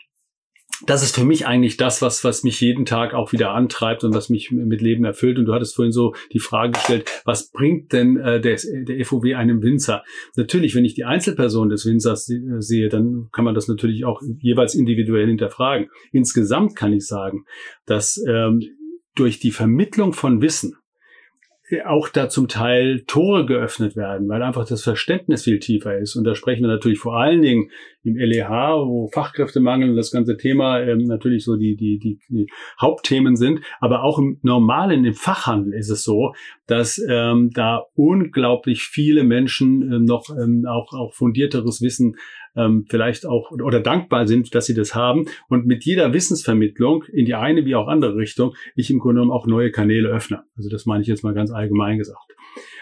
[0.86, 4.14] das ist für mich eigentlich das, was, was mich jeden Tag auch wieder antreibt und
[4.14, 5.38] was mich mit Leben erfüllt.
[5.38, 9.36] Und du hattest vorhin so die Frage gestellt, was bringt denn äh, der, der FOW
[9.36, 10.04] einem Winzer?
[10.36, 14.76] Natürlich, wenn ich die Einzelperson des Winzers sehe, dann kann man das natürlich auch jeweils
[14.76, 15.90] individuell hinterfragen.
[16.12, 17.46] Insgesamt kann ich sagen,
[17.86, 18.62] dass ähm,
[19.16, 20.76] durch die Vermittlung von Wissen
[21.86, 26.16] auch da zum Teil Tore geöffnet werden, weil einfach das Verständnis viel tiefer ist.
[26.16, 27.70] Und da sprechen wir natürlich vor allen Dingen
[28.04, 28.50] im LEH,
[28.86, 32.48] wo Fachkräftemangel und das ganze Thema ähm, natürlich so die, die, die, die
[32.80, 33.62] Hauptthemen sind.
[33.80, 36.34] Aber auch im normalen, im Fachhandel ist es so,
[36.68, 42.16] dass ähm, da unglaublich viele Menschen ähm, noch ähm, auch, auch fundierteres Wissen
[42.56, 47.26] ähm, vielleicht auch oder dankbar sind, dass sie das haben und mit jeder Wissensvermittlung in
[47.26, 50.44] die eine wie auch andere Richtung ich im Grunde genommen auch neue Kanäle öffne.
[50.56, 52.32] Also das meine ich jetzt mal ganz allgemein gesagt.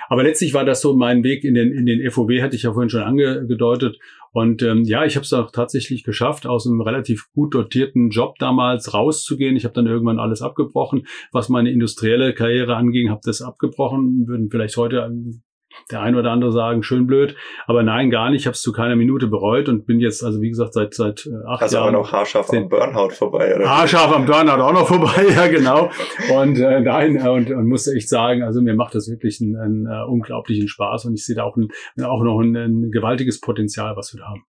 [0.09, 2.73] Aber letztlich war das so mein Weg in den, in den FOW, hatte ich ja
[2.73, 3.99] vorhin schon angedeutet.
[4.31, 8.37] Und ähm, ja, ich habe es auch tatsächlich geschafft, aus einem relativ gut dotierten Job
[8.39, 9.55] damals rauszugehen.
[9.55, 14.27] Ich habe dann irgendwann alles abgebrochen, was meine industrielle Karriere anging, habe das abgebrochen.
[14.27, 15.01] Würden vielleicht heute
[15.91, 17.35] der ein oder andere sagen, schön blöd,
[17.67, 18.41] aber nein, gar nicht.
[18.41, 21.25] Ich habe es zu keiner Minute bereut und bin jetzt, also wie gesagt, seit seit
[21.25, 21.89] äh, acht Hast Jahren.
[21.89, 23.69] aber noch haarscharf am Burnout vorbei, oder?
[23.69, 25.89] Haarscharf am Burnout auch noch vorbei, ja genau.
[26.33, 29.55] Und äh, nein, äh, und, und muss echt sagen, also mir macht das wirklich einen,
[29.55, 31.69] einen uh, unglaublichen Spaß und ich sehe da auch, ein,
[32.03, 34.43] auch noch ein, ein gewaltiges Potenzial, was wir da haben.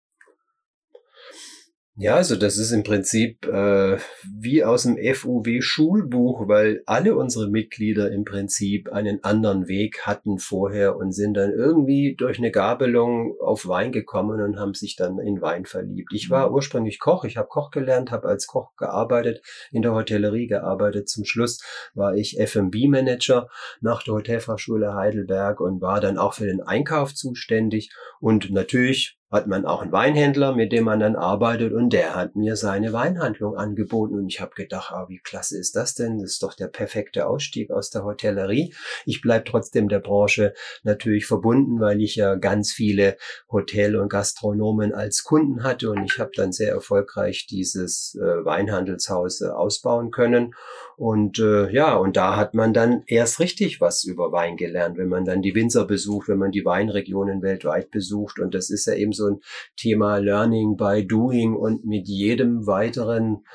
[2.01, 8.09] Ja, also das ist im Prinzip äh, wie aus dem FUW-Schulbuch, weil alle unsere Mitglieder
[8.09, 13.67] im Prinzip einen anderen Weg hatten vorher und sind dann irgendwie durch eine Gabelung auf
[13.67, 16.13] Wein gekommen und haben sich dann in Wein verliebt.
[16.13, 16.55] Ich war mhm.
[16.55, 21.09] ursprünglich Koch, ich habe Koch gelernt, habe als Koch gearbeitet, in der Hotellerie gearbeitet.
[21.09, 21.61] Zum Schluss
[21.95, 23.49] war ich F&B-Manager
[23.81, 29.45] nach der Hotelfachschule Heidelberg und war dann auch für den Einkauf zuständig und natürlich hat
[29.45, 33.55] man auch einen Weinhändler, mit dem man dann arbeitet und der hat mir seine Weinhandlung
[33.55, 36.19] angeboten und ich habe gedacht, ah, wie klasse ist das denn?
[36.19, 38.73] Das ist doch der perfekte Ausstieg aus der Hotellerie.
[39.05, 43.17] Ich bleib trotzdem der Branche natürlich verbunden, weil ich ja ganz viele
[43.51, 49.41] Hotel- und Gastronomen als Kunden hatte und ich habe dann sehr erfolgreich dieses äh, Weinhandelshaus
[49.41, 50.55] äh, ausbauen können
[50.99, 55.07] und äh, ja, und da hat man dann erst richtig was über Wein gelernt, wenn
[55.07, 58.37] man dann die Winzer besucht, wenn man die Weinregionen weltweit besucht.
[58.37, 59.39] Und das ist ja eben so ein
[59.77, 63.45] Thema Learning by Doing und mit jedem weiteren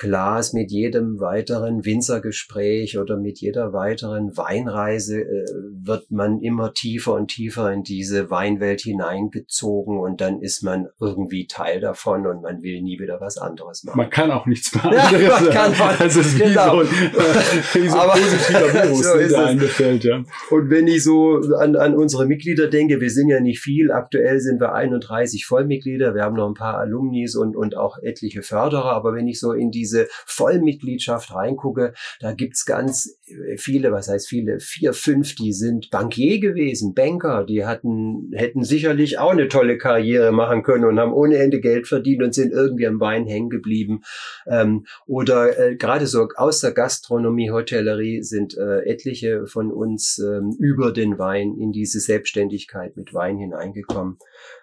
[0.00, 5.44] Glas mit jedem weiteren Winzergespräch oder mit jeder weiteren Weinreise äh,
[5.84, 11.46] wird man immer tiefer und tiefer in diese Weinwelt hineingezogen und dann ist man irgendwie
[11.46, 13.98] Teil davon und man will nie wieder was anderes machen.
[13.98, 15.22] Man kann auch nichts mehr anderes.
[15.22, 16.70] Ja, man kann man, ist wie genau.
[16.70, 16.86] so ein,
[17.74, 20.24] wie so Aber, positiver Virus, so der einem ja.
[20.48, 24.40] Und wenn ich so an, an unsere Mitglieder denke, wir sind ja nicht viel, aktuell
[24.40, 28.92] sind wir 31 Vollmitglieder, wir haben noch ein paar Alumnis und, und auch etliche Förderer,
[28.92, 33.18] aber wenn ich so in diese diese Vollmitgliedschaft reingucke, da gibt's ganz
[33.56, 39.18] viele, was heißt viele, vier, fünf, die sind Bankier gewesen, Banker, die hatten, hätten sicherlich
[39.18, 42.86] auch eine tolle Karriere machen können und haben ohne Ende Geld verdient und sind irgendwie
[42.86, 44.02] am Wein hängen geblieben.
[44.46, 50.56] Ähm, oder äh, gerade so aus der Gastronomie, Hotellerie sind äh, etliche von uns ähm,
[50.58, 54.18] über den Wein in diese Selbstständigkeit mit Wein hineingekommen.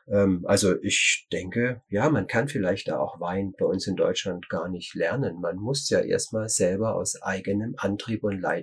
[0.10, 4.50] Ähm, also ich denke, ja, man kann vielleicht da auch Wein bei uns in Deutschland
[4.50, 5.42] gar nicht lernen.
[5.42, 8.57] Man muss ja erstmal selber aus eigenem Antrieb und Leidenschaft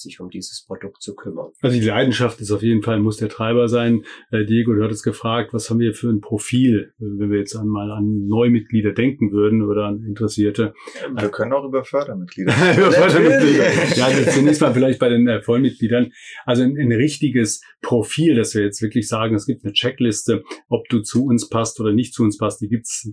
[0.00, 1.52] sich um dieses Produkt zu kümmern.
[1.60, 4.04] Also die Leidenschaft ist auf jeden Fall, muss der Treiber sein.
[4.30, 7.90] Äh, Diego, du hattest gefragt, was haben wir für ein Profil, wenn wir jetzt einmal
[7.90, 10.74] an Neumitglieder denken würden oder an Interessierte.
[11.14, 12.52] Wir können auch über Fördermitglieder.
[12.76, 13.64] über Fördermitglieder.
[13.96, 16.12] ja, also zunächst mal vielleicht bei den äh, Vollmitgliedern.
[16.44, 20.88] Also ein, ein richtiges Profil, dass wir jetzt wirklich sagen, es gibt eine Checkliste, ob
[20.88, 23.10] du zu uns passt oder nicht zu uns passt, die gibt's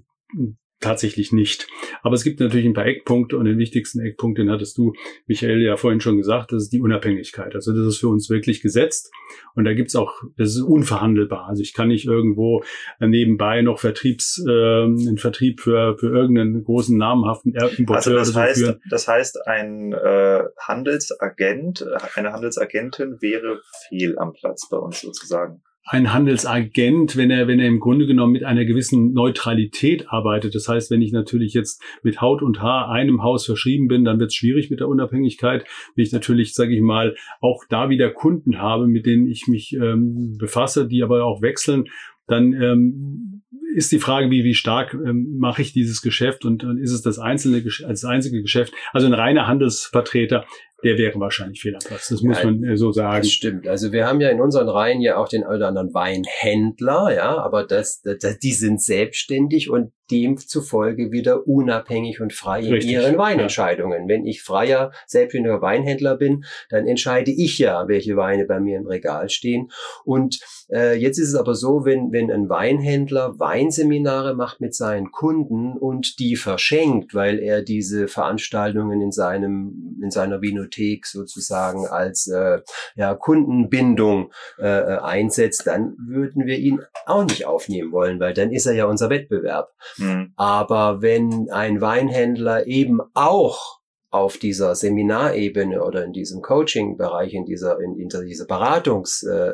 [0.79, 1.67] tatsächlich nicht.
[2.03, 4.93] Aber es gibt natürlich ein paar Eckpunkte und den wichtigsten Eckpunkt, den hattest du,
[5.25, 7.55] Michael, ja vorhin schon gesagt, das ist die Unabhängigkeit.
[7.55, 9.11] Also das ist für uns wirklich gesetzt
[9.55, 11.47] und da gibt's auch, das ist unverhandelbar.
[11.47, 12.63] Also ich kann nicht irgendwo
[12.99, 18.59] nebenbei noch Vertriebs, äh, einen Vertrieb für, für irgendeinen großen namhaften Importeur also das heißt,
[18.59, 18.81] führen.
[18.89, 21.85] Das heißt, ein äh, Handelsagent,
[22.15, 27.67] eine Handelsagentin wäre fehl am Platz bei uns sozusagen ein Handelsagent, wenn er, wenn er
[27.67, 30.53] im Grunde genommen mit einer gewissen Neutralität arbeitet.
[30.53, 34.19] Das heißt, wenn ich natürlich jetzt mit Haut und Haar einem Haus verschrieben bin, dann
[34.19, 35.65] wird es schwierig mit der Unabhängigkeit.
[35.95, 39.73] Wenn ich natürlich, sage ich mal, auch da wieder Kunden habe, mit denen ich mich
[39.73, 41.85] ähm, befasse, die aber auch wechseln,
[42.27, 46.77] dann ähm, ist die Frage, wie, wie stark ähm, mache ich dieses Geschäft und, und
[46.77, 48.73] ist es das einzelne als einzige Geschäft?
[48.91, 50.45] Also ein reiner Handelsvertreter
[50.83, 52.09] der wäre wahrscheinlich fehl am Platz.
[52.09, 53.21] Das muss ja, man äh, so sagen.
[53.21, 53.67] Das stimmt.
[53.67, 57.65] Also wir haben ja in unseren Reihen ja auch den oder anderen Weinhändler, ja, aber
[57.65, 64.07] das, das, die sind selbstständig und demzufolge wieder unabhängig und frei in Richtig, ihren Weinentscheidungen.
[64.07, 68.87] Wenn ich freier, selbstständiger Weinhändler bin, dann entscheide ich ja, welche Weine bei mir im
[68.87, 69.71] Regal stehen.
[70.03, 70.39] Und
[70.69, 75.77] äh, jetzt ist es aber so, wenn, wenn ein Weinhändler Weinseminare macht mit seinen Kunden
[75.77, 82.27] und die verschenkt, weil er diese Veranstaltungen in seinem, in seiner Vino Winothek sozusagen als
[82.27, 82.61] äh,
[82.95, 88.65] ja, Kundenbindung äh, einsetzt, dann würden wir ihn auch nicht aufnehmen wollen, weil dann ist
[88.65, 89.71] er ja unser Wettbewerb.
[89.97, 90.33] Mhm.
[90.35, 93.79] Aber wenn ein Weinhändler eben auch
[94.09, 99.51] auf dieser Seminarebene oder in diesem Coaching-Bereich, in dieser, in, in dieser Beratungs, äh,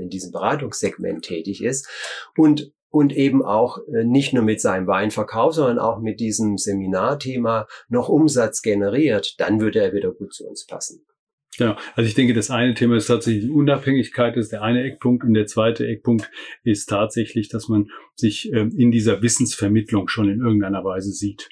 [0.00, 1.88] in diesem Beratungssegment tätig ist
[2.36, 7.68] und und eben auch äh, nicht nur mit seinem Weinverkauf, sondern auch mit diesem Seminarthema
[7.88, 11.06] noch Umsatz generiert, dann würde er wieder gut zu uns passen.
[11.58, 11.76] Genau.
[11.94, 15.24] Also ich denke, das eine Thema ist tatsächlich die Unabhängigkeit, das ist der eine Eckpunkt.
[15.24, 16.30] Und der zweite Eckpunkt
[16.62, 21.48] ist tatsächlich, dass man sich ähm, in dieser Wissensvermittlung schon in irgendeiner Weise sieht.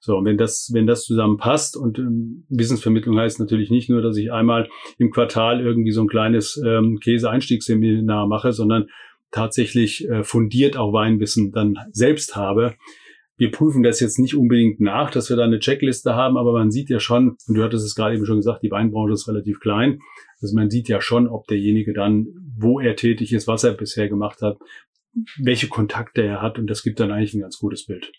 [0.00, 4.16] So, und wenn das, wenn das zusammenpasst und ähm, Wissensvermittlung heißt natürlich nicht nur, dass
[4.16, 8.88] ich einmal im Quartal irgendwie so ein kleines ähm, Käse-Einstiegsseminar mache, sondern
[9.30, 12.74] tatsächlich äh, fundiert auch Weinwissen dann selbst habe.
[13.36, 16.70] Wir prüfen das jetzt nicht unbedingt nach, dass wir da eine Checkliste haben, aber man
[16.70, 19.60] sieht ja schon, und du hattest es gerade eben schon gesagt, die Weinbranche ist relativ
[19.60, 20.00] klein.
[20.40, 24.08] Also man sieht ja schon, ob derjenige dann, wo er tätig ist, was er bisher
[24.08, 24.58] gemacht hat,
[25.38, 28.10] welche Kontakte er hat und das gibt dann eigentlich ein ganz gutes Bild.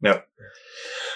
[0.00, 0.24] Ja.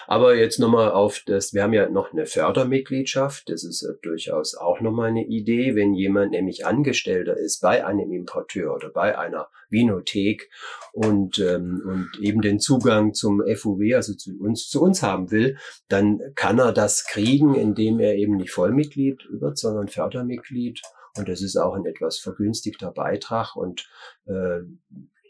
[0.06, 4.54] Aber jetzt nochmal auf das, wir haben ja noch eine Fördermitgliedschaft, das ist ja durchaus
[4.54, 9.48] auch nochmal eine Idee, wenn jemand nämlich Angestellter ist bei einem Importeur oder bei einer
[9.70, 10.50] Vinothek
[10.92, 15.56] und, ähm, und eben den Zugang zum FUW, also zu uns, zu uns haben will,
[15.88, 20.80] dann kann er das kriegen, indem er eben nicht Vollmitglied wird, sondern Fördermitglied.
[21.16, 23.56] Und das ist auch ein etwas vergünstigter Beitrag.
[23.56, 23.88] Und
[24.26, 24.60] äh,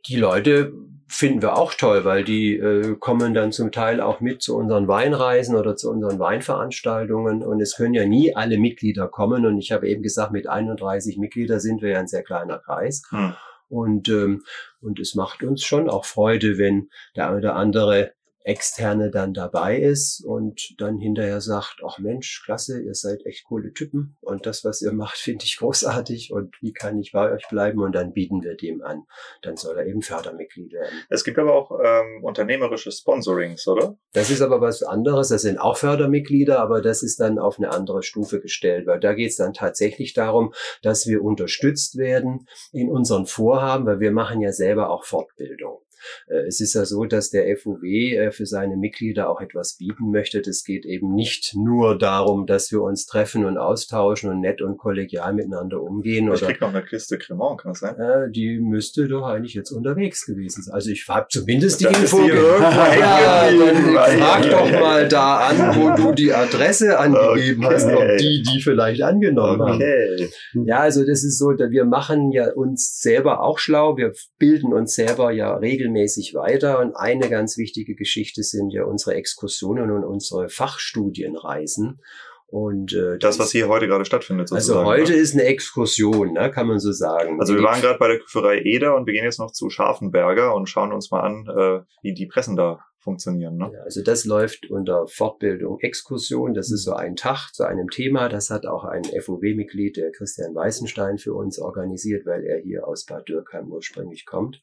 [0.06, 0.72] die Leute
[1.06, 4.88] finden wir auch toll, weil die äh, kommen dann zum Teil auch mit zu unseren
[4.88, 9.72] Weinreisen oder zu unseren Weinveranstaltungen und es können ja nie alle Mitglieder kommen und ich
[9.72, 13.02] habe eben gesagt, mit 31 Mitgliedern sind wir ja ein sehr kleiner Kreis.
[13.10, 13.34] Hm.
[13.68, 14.42] Und, ähm,
[14.80, 18.12] und es macht uns schon auch Freude, wenn der oder andere
[18.44, 23.72] Externe dann dabei ist und dann hinterher sagt, ach Mensch, klasse, ihr seid echt coole
[23.72, 27.46] Typen und das, was ihr macht, finde ich großartig und wie kann ich bei euch
[27.48, 29.04] bleiben und dann bieten wir dem an.
[29.42, 31.02] Dann soll er eben Fördermitglied werden.
[31.08, 33.96] Es gibt aber auch ähm, unternehmerische Sponsorings, oder?
[34.12, 35.28] Das ist aber was anderes.
[35.28, 39.14] Das sind auch Fördermitglieder, aber das ist dann auf eine andere Stufe gestellt, weil da
[39.14, 40.52] geht es dann tatsächlich darum,
[40.82, 45.80] dass wir unterstützt werden in unseren Vorhaben, weil wir machen ja selber auch Fortbildung.
[46.26, 50.10] Äh, es ist ja so, dass der FUW äh, für seine Mitglieder auch etwas bieten
[50.10, 50.40] möchte.
[50.40, 54.76] Das geht eben nicht nur darum, dass wir uns treffen und austauschen und nett und
[54.78, 56.30] kollegial miteinander umgehen.
[56.32, 57.96] Ich krieg noch eine Kiste Cremant, kann das sein?
[57.98, 60.74] Äh, die müsste doch eigentlich jetzt unterwegs gewesen sein.
[60.74, 62.42] Also ich habe zumindest die Info irgendwo.
[63.02, 63.76] Ja, dann
[64.18, 67.74] frag doch mal da an, wo du die Adresse angegeben okay.
[67.74, 70.28] hast, ob die die vielleicht angenommen okay.
[70.52, 70.66] haben.
[70.66, 73.96] Ja, also das ist so, wir machen ja uns selber auch schlau.
[73.96, 76.80] Wir bilden uns selber ja regelmäßig regelmäßig weiter.
[76.80, 82.00] Und eine ganz wichtige Geschichte sind ja unsere Exkursionen und unsere Fachstudienreisen.
[82.46, 84.52] Und äh, das, was hier heute gerade stattfindet.
[84.52, 85.18] Also sozusagen, Also heute ne?
[85.18, 87.40] ist eine Exkursion, ne, kann man so sagen.
[87.40, 90.54] Also wir waren gerade bei der Küferei Eder und wir gehen jetzt noch zu Scharfenberger
[90.54, 93.56] und schauen uns mal an, äh, wie die Pressen da funktionieren.
[93.56, 93.70] Ne?
[93.72, 96.52] Ja, also das läuft unter Fortbildung Exkursion.
[96.52, 98.28] Das ist so ein Tag zu einem Thema.
[98.28, 103.06] Das hat auch ein FOW-Mitglied, der Christian Weißenstein, für uns organisiert, weil er hier aus
[103.06, 104.62] Bad Dürkheim ursprünglich kommt.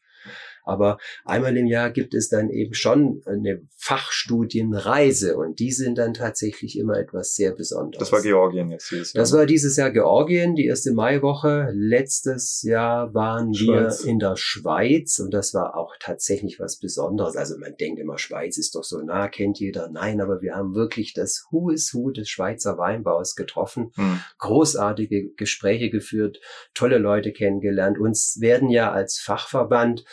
[0.64, 6.14] Aber einmal im Jahr gibt es dann eben schon eine Fachstudienreise und die sind dann
[6.14, 8.00] tatsächlich immer etwas sehr Besonderes.
[8.00, 9.22] Das war Georgien jetzt dieses Jahr.
[9.24, 11.70] Das war dieses Jahr Georgien, die erste Maiwoche.
[11.74, 14.04] Letztes Jahr waren Schweiz.
[14.04, 17.36] wir in der Schweiz und das war auch tatsächlich was Besonderes.
[17.36, 19.90] Also man denkt immer, Schweiz ist doch so nah, kennt jeder.
[19.90, 24.20] Nein, aber wir haben wirklich das Who is Who des Schweizer Weinbaus getroffen, hm.
[24.38, 26.40] großartige Gespräche geführt,
[26.74, 27.98] tolle Leute kennengelernt.
[28.00, 30.04] Uns werden ja als Fachverband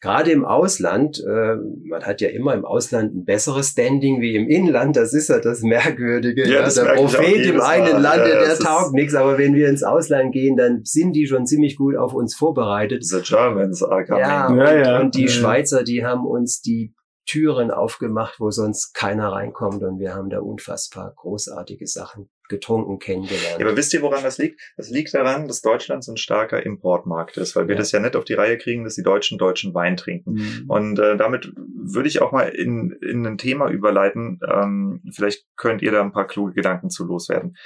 [0.00, 4.48] gerade im Ausland, äh, man hat ja immer im Ausland ein besseres Standing wie im
[4.48, 6.48] Inland, das ist ja das Merkwürdige.
[6.48, 9.82] Ja, das der Prophet im einen Lande, ja, der taugt nichts, aber wenn wir ins
[9.82, 13.04] Ausland gehen, dann sind die schon ziemlich gut auf uns vorbereitet.
[13.04, 14.20] The Germans are coming.
[14.20, 16.94] Ja, und, ja, und die Schweizer, die haben uns die
[17.26, 23.58] Türen aufgemacht, wo sonst keiner reinkommt und wir haben da unfassbar großartige Sachen getrunken kennengelernt.
[23.58, 24.60] Ja, aber wisst ihr, woran das liegt?
[24.76, 27.78] Das liegt daran, dass Deutschland so ein starker Importmarkt ist, weil wir ja.
[27.78, 30.34] das ja nicht auf die Reihe kriegen, dass die Deutschen deutschen Wein trinken.
[30.34, 30.64] Mhm.
[30.68, 34.40] Und äh, damit würde ich auch mal in, in ein Thema überleiten.
[34.48, 37.56] Ähm, vielleicht könnt ihr da ein paar kluge Gedanken zu loswerden.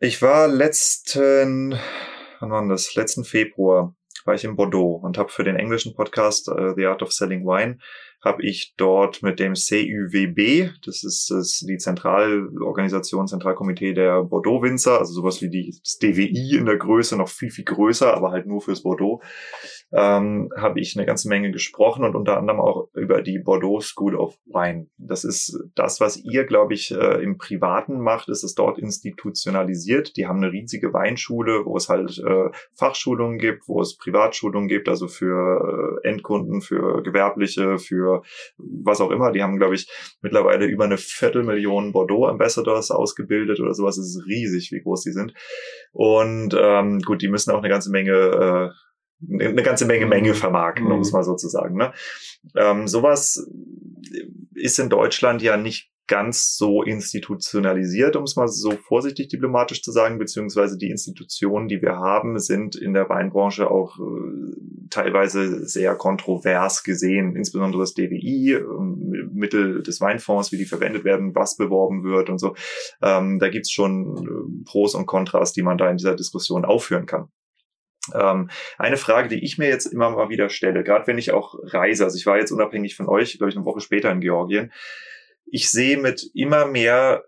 [0.00, 1.78] Ich war letzten,
[2.40, 2.94] wann war das?
[2.94, 3.94] Letzten Februar
[4.26, 7.44] war ich in Bordeaux und habe für den englischen Podcast uh, The Art of Selling
[7.44, 7.78] Wine
[8.24, 15.12] habe ich dort mit dem CUWB, das ist das, die Zentralorganisation, Zentralkomitee der Bordeaux-Winzer, also
[15.12, 18.60] sowas wie die, das DWI in der Größe, noch viel, viel größer, aber halt nur
[18.60, 19.22] fürs Bordeaux,
[19.92, 24.16] ähm, habe ich eine ganze Menge gesprochen und unter anderem auch über die Bordeaux School
[24.16, 24.88] of Wine.
[24.98, 30.16] Das ist das, was ihr, glaube ich, äh, im Privaten macht, ist es dort institutionalisiert.
[30.16, 34.88] Die haben eine riesige Weinschule, wo es halt äh, Fachschulungen gibt, wo es Privatschulungen gibt,
[34.88, 38.22] also für äh, Endkunden, für Gewerbliche, für
[38.58, 39.30] was auch immer.
[39.30, 39.88] Die haben, glaube ich,
[40.20, 43.98] mittlerweile über eine Viertelmillion Bordeaux Ambassadors ausgebildet oder sowas.
[43.98, 45.32] Es ist riesig, wie groß die sind.
[45.92, 48.85] Und ähm, gut, die müssen auch eine ganze Menge äh,
[49.22, 50.34] eine ganze Menge Menge mhm.
[50.34, 51.18] vermarkten, um es mhm.
[51.18, 51.76] mal so zu sagen.
[51.76, 51.92] Ne?
[52.56, 53.48] Ähm, sowas
[54.54, 59.90] ist in Deutschland ja nicht ganz so institutionalisiert, um es mal so vorsichtig diplomatisch zu
[59.90, 65.96] sagen, beziehungsweise die Institutionen, die wir haben, sind in der Weinbranche auch äh, teilweise sehr
[65.96, 68.62] kontrovers gesehen, insbesondere das DWI, äh,
[69.32, 72.54] Mittel des Weinfonds, wie die verwendet werden, was beworben wird und so.
[73.02, 77.06] Ähm, da gibt's schon äh, Pros und Kontras, die man da in dieser Diskussion aufführen
[77.06, 77.28] kann.
[78.14, 81.54] Ähm, eine Frage, die ich mir jetzt immer mal wieder stelle, gerade wenn ich auch
[81.62, 84.72] reise, also ich war jetzt unabhängig von euch, glaube ich, eine Woche später in Georgien,
[85.46, 87.24] ich sehe mit immer mehr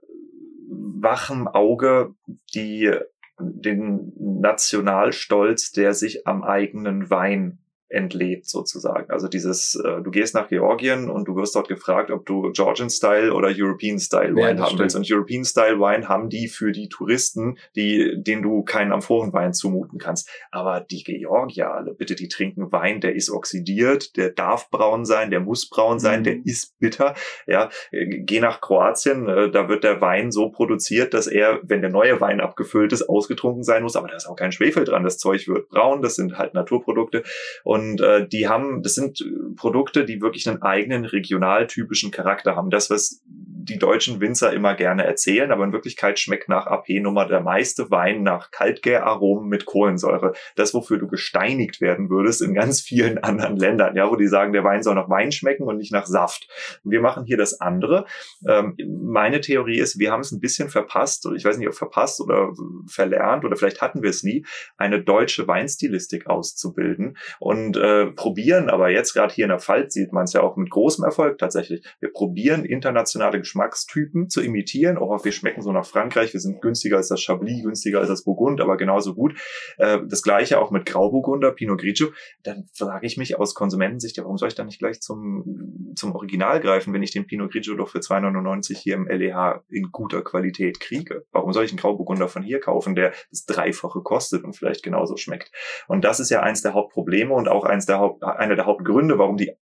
[0.68, 2.14] wachem Auge
[2.54, 2.92] die,
[3.38, 7.58] den Nationalstolz, der sich am eigenen Wein
[7.88, 9.10] entlebt sozusagen.
[9.10, 12.90] Also dieses, äh, du gehst nach Georgien und du wirst dort gefragt, ob du Georgian
[12.90, 14.80] Style oder European Style Wine ja, haben stimmt.
[14.80, 14.96] willst.
[14.96, 19.98] Und European Style Wine haben die für die Touristen, die, denen du keinen Amphorenwein zumuten
[19.98, 20.28] kannst.
[20.50, 25.30] Aber die Georgier alle, bitte, die trinken Wein, der ist oxidiert, der darf braun sein,
[25.30, 26.24] der muss braun sein, mhm.
[26.24, 27.14] der ist bitter.
[27.46, 31.90] Ja, geh nach Kroatien, äh, da wird der Wein so produziert, dass er, wenn der
[31.90, 33.96] neue Wein abgefüllt ist, ausgetrunken sein muss.
[33.96, 35.04] Aber da ist auch kein Schwefel dran.
[35.04, 37.22] Das Zeug wird braun, das sind halt Naturprodukte.
[37.64, 39.24] Und und äh, die haben, das sind
[39.56, 42.70] Produkte, die wirklich einen eigenen regionaltypischen Charakter haben.
[42.70, 43.22] Das, was
[43.68, 48.22] die deutschen Winzer immer gerne erzählen, aber in Wirklichkeit schmeckt nach AP-Nummer der meiste Wein
[48.22, 50.32] nach Kaltgäraromen mit Kohlensäure.
[50.56, 54.52] Das, wofür du gesteinigt werden würdest in ganz vielen anderen Ländern, ja, wo die sagen,
[54.52, 56.48] der Wein soll nach Wein schmecken und nicht nach Saft.
[56.84, 58.06] wir machen hier das andere.
[58.46, 62.20] Ähm, meine Theorie ist, wir haben es ein bisschen verpasst, ich weiß nicht, ob verpasst
[62.20, 62.52] oder
[62.86, 64.44] verlernt oder vielleicht hatten wir es nie,
[64.76, 70.12] eine deutsche Weinstilistik auszubilden und äh, probieren, aber jetzt gerade hier in der Pfalz sieht
[70.12, 71.84] man es ja auch mit großem Erfolg tatsächlich.
[72.00, 74.98] Wir probieren internationale Geschmacksrichtungen Geschmackstypen zu imitieren.
[74.98, 76.32] Auch wir schmecken so nach Frankreich.
[76.32, 79.34] Wir sind günstiger als das Chablis, günstiger als das Burgund, aber genauso gut.
[79.78, 82.08] Äh, das gleiche auch mit Grauburgunder, Pinot Grigio.
[82.42, 86.14] Dann frage ich mich aus Konsumentensicht, ja, warum soll ich da nicht gleich zum, zum
[86.14, 90.22] Original greifen, wenn ich den Pinot Grigio doch für 2,99 hier im LEH in guter
[90.22, 91.24] Qualität kriege?
[91.32, 95.16] Warum soll ich einen Grauburgunder von hier kaufen, der das Dreifache kostet und vielleicht genauso
[95.16, 95.50] schmeckt?
[95.88, 99.18] Und das ist ja eins der Hauptprobleme und auch eins der Haupt, einer der Hauptgründe,
[99.18, 99.52] warum die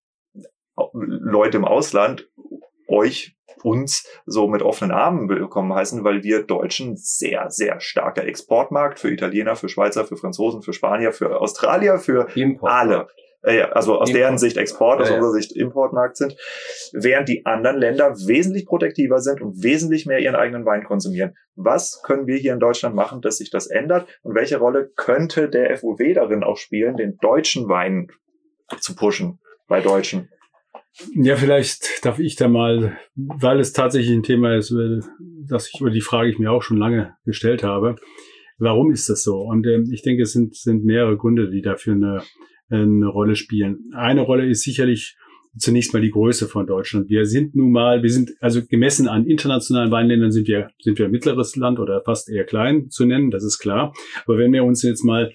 [0.92, 2.28] Leute im Ausland
[2.88, 9.00] euch uns so mit offenen Armen willkommen heißen, weil wir Deutschen sehr, sehr starker Exportmarkt
[9.00, 12.72] für Italiener, für Schweizer, für Franzosen, für Spanier, für Australier, für Import.
[12.72, 13.08] alle.
[13.42, 14.22] Äh, also aus Import.
[14.22, 16.36] deren Sicht Export, aus ja, unserer Sicht Importmarkt sind,
[16.92, 21.34] während die anderen Länder wesentlich protektiver sind und wesentlich mehr ihren eigenen Wein konsumieren.
[21.54, 24.06] Was können wir hier in Deutschland machen, dass sich das ändert?
[24.22, 28.08] Und welche Rolle könnte der FUW darin auch spielen, den deutschen Wein
[28.80, 30.28] zu pushen bei Deutschen?
[31.14, 34.74] Ja, vielleicht darf ich da mal, weil es tatsächlich ein Thema ist,
[35.46, 37.96] dass ich über die Frage ich mir auch schon lange gestellt habe.
[38.58, 39.40] Warum ist das so?
[39.40, 42.22] Und ähm, ich denke, es sind, sind mehrere Gründe, die dafür eine,
[42.70, 43.90] eine Rolle spielen.
[43.94, 45.16] Eine Rolle ist sicherlich
[45.58, 47.08] zunächst mal die Größe von Deutschland.
[47.08, 51.06] Wir sind nun mal, wir sind also gemessen an internationalen Weinländern sind wir sind wir
[51.06, 53.92] ein mittleres Land oder fast eher klein zu nennen, das ist klar.
[54.26, 55.32] Aber wenn wir uns jetzt mal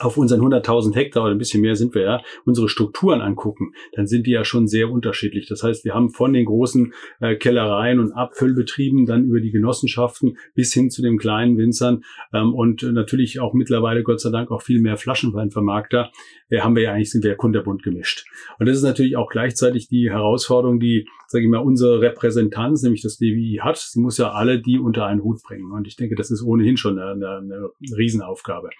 [0.00, 4.06] auf unseren 100.000 Hektar oder ein bisschen mehr sind wir ja, unsere Strukturen angucken, dann
[4.06, 5.46] sind die ja schon sehr unterschiedlich.
[5.48, 10.38] Das heißt, wir haben von den großen äh, Kellereien und Abfüllbetrieben dann über die Genossenschaften
[10.54, 14.62] bis hin zu den kleinen Winzern ähm, und natürlich auch mittlerweile Gott sei Dank auch
[14.62, 16.10] viel mehr Flaschenweinvermarkter,
[16.48, 18.24] äh, haben wir ja eigentlich, sind wir ja kunterbunt gemischt.
[18.58, 23.02] Und das ist natürlich auch gleichzeitig die Herausforderung, die, sage ich mal, unsere Repräsentanz, nämlich
[23.02, 23.76] das DWI hat.
[23.76, 25.70] Sie muss ja alle die unter einen Hut bringen.
[25.70, 28.70] Und ich denke, das ist ohnehin schon eine, eine, eine Riesenaufgabe.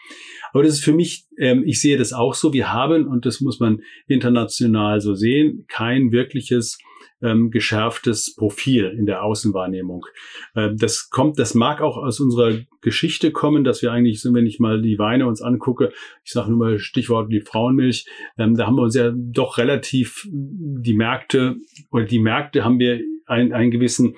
[0.53, 2.53] Aber das ist für mich, ähm, ich sehe das auch so.
[2.53, 6.79] Wir haben, und das muss man international so sehen, kein wirkliches
[7.23, 10.07] ähm, geschärftes Profil in der Außenwahrnehmung.
[10.55, 14.59] Ähm, das kommt, das mag auch aus unserer Geschichte kommen, dass wir eigentlich, wenn ich
[14.59, 15.93] mal die Weine uns angucke,
[16.25, 18.07] ich sage nur mal Stichwort die Frauenmilch,
[18.39, 21.57] ähm, da haben wir uns ja doch relativ die Märkte
[21.91, 24.17] oder die Märkte haben wir einen, einen gewissen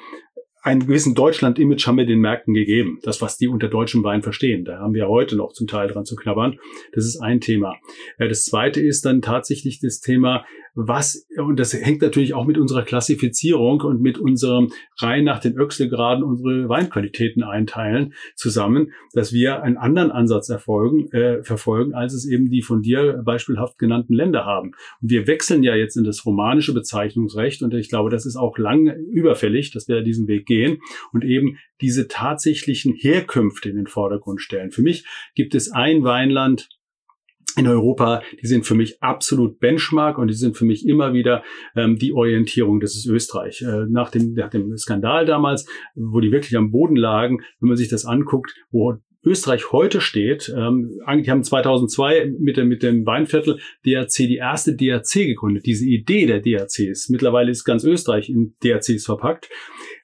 [0.62, 3.00] einen gewissen Deutschland-Image haben wir den Märkten gegeben.
[3.02, 4.64] Das, was die unter deutschem Wein verstehen.
[4.64, 6.60] Da haben wir heute noch zum Teil dran zu knabbern.
[6.92, 7.76] Das ist ein Thema.
[8.16, 12.82] Das zweite ist dann tatsächlich das Thema, was, und das hängt natürlich auch mit unserer
[12.82, 19.76] Klassifizierung und mit unserem rein nach den Öchselgraden unsere Weinqualitäten einteilen zusammen, dass wir einen
[19.76, 24.72] anderen Ansatz erfolgen, äh, verfolgen, als es eben die von dir beispielhaft genannten Länder haben.
[25.02, 28.56] Und wir wechseln ja jetzt in das romanische Bezeichnungsrecht und ich glaube, das ist auch
[28.56, 30.78] lang überfällig, dass wir diesen Weg gehen
[31.12, 34.70] und eben diese tatsächlichen Herkünfte in den Vordergrund stellen.
[34.70, 35.04] Für mich
[35.34, 36.68] gibt es ein Weinland,
[37.56, 41.42] in Europa, die sind für mich absolut Benchmark und die sind für mich immer wieder
[41.76, 42.80] ähm, die Orientierung.
[42.80, 43.62] Das ist Österreich.
[43.62, 47.76] Äh, nach, dem, nach dem Skandal damals, wo die wirklich am Boden lagen, wenn man
[47.76, 53.06] sich das anguckt, wo Österreich heute steht, ähm, eigentlich haben 2002 mit dem, mit dem
[53.06, 55.64] Weinviertel DRC die erste DRC gegründet.
[55.66, 59.48] Diese Idee der DRCs, mittlerweile ist ganz Österreich in DRCs verpackt.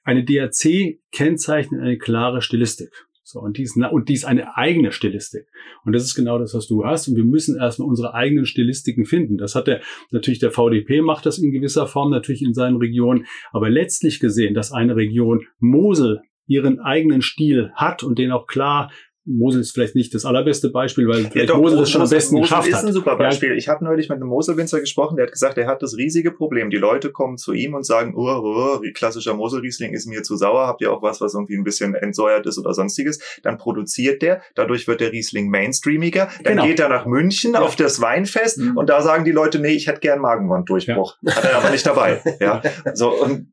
[0.03, 3.08] Eine DRC kennzeichnet eine klare Stilistik.
[3.31, 5.45] So, und die ist, und die ist eine eigene Stilistik.
[5.85, 7.07] Und das ist genau das, was du hast.
[7.07, 9.37] Und wir müssen erstmal unsere eigenen Stilistiken finden.
[9.37, 13.27] Das hat der, natürlich der VDP macht das in gewisser Form natürlich in seinen Regionen.
[13.51, 18.91] Aber letztlich gesehen, dass eine Region Mosel ihren eigenen Stil hat und den auch klar
[19.29, 22.35] Mosel ist vielleicht nicht das allerbeste Beispiel, weil ja, doch, Mosel das schon am besten
[22.35, 22.71] Mosel geschafft hat.
[22.71, 23.49] Mosel ist ein super Beispiel.
[23.49, 23.55] Ja.
[23.55, 26.69] Ich habe neulich mit einem Moselwinzer gesprochen, der hat gesagt, er hat das riesige Problem.
[26.69, 30.35] Die Leute kommen zu ihm und sagen, oh, oh, wie klassischer Moselriesling ist mir zu
[30.35, 33.19] sauer, habt ihr auch was, was irgendwie ein bisschen entsäuert ist oder sonstiges.
[33.43, 36.29] Dann produziert der, dadurch wird der Riesling mainstreamiger.
[36.43, 36.65] Dann genau.
[36.65, 37.61] geht er nach München ja.
[37.61, 38.77] auf das Weinfest mhm.
[38.77, 41.17] und da sagen die Leute, nee, ich hätte gern Magenwanddurchbruch.
[41.27, 42.21] Hat er aber nicht dabei.
[42.39, 42.61] ja,
[42.93, 43.47] so und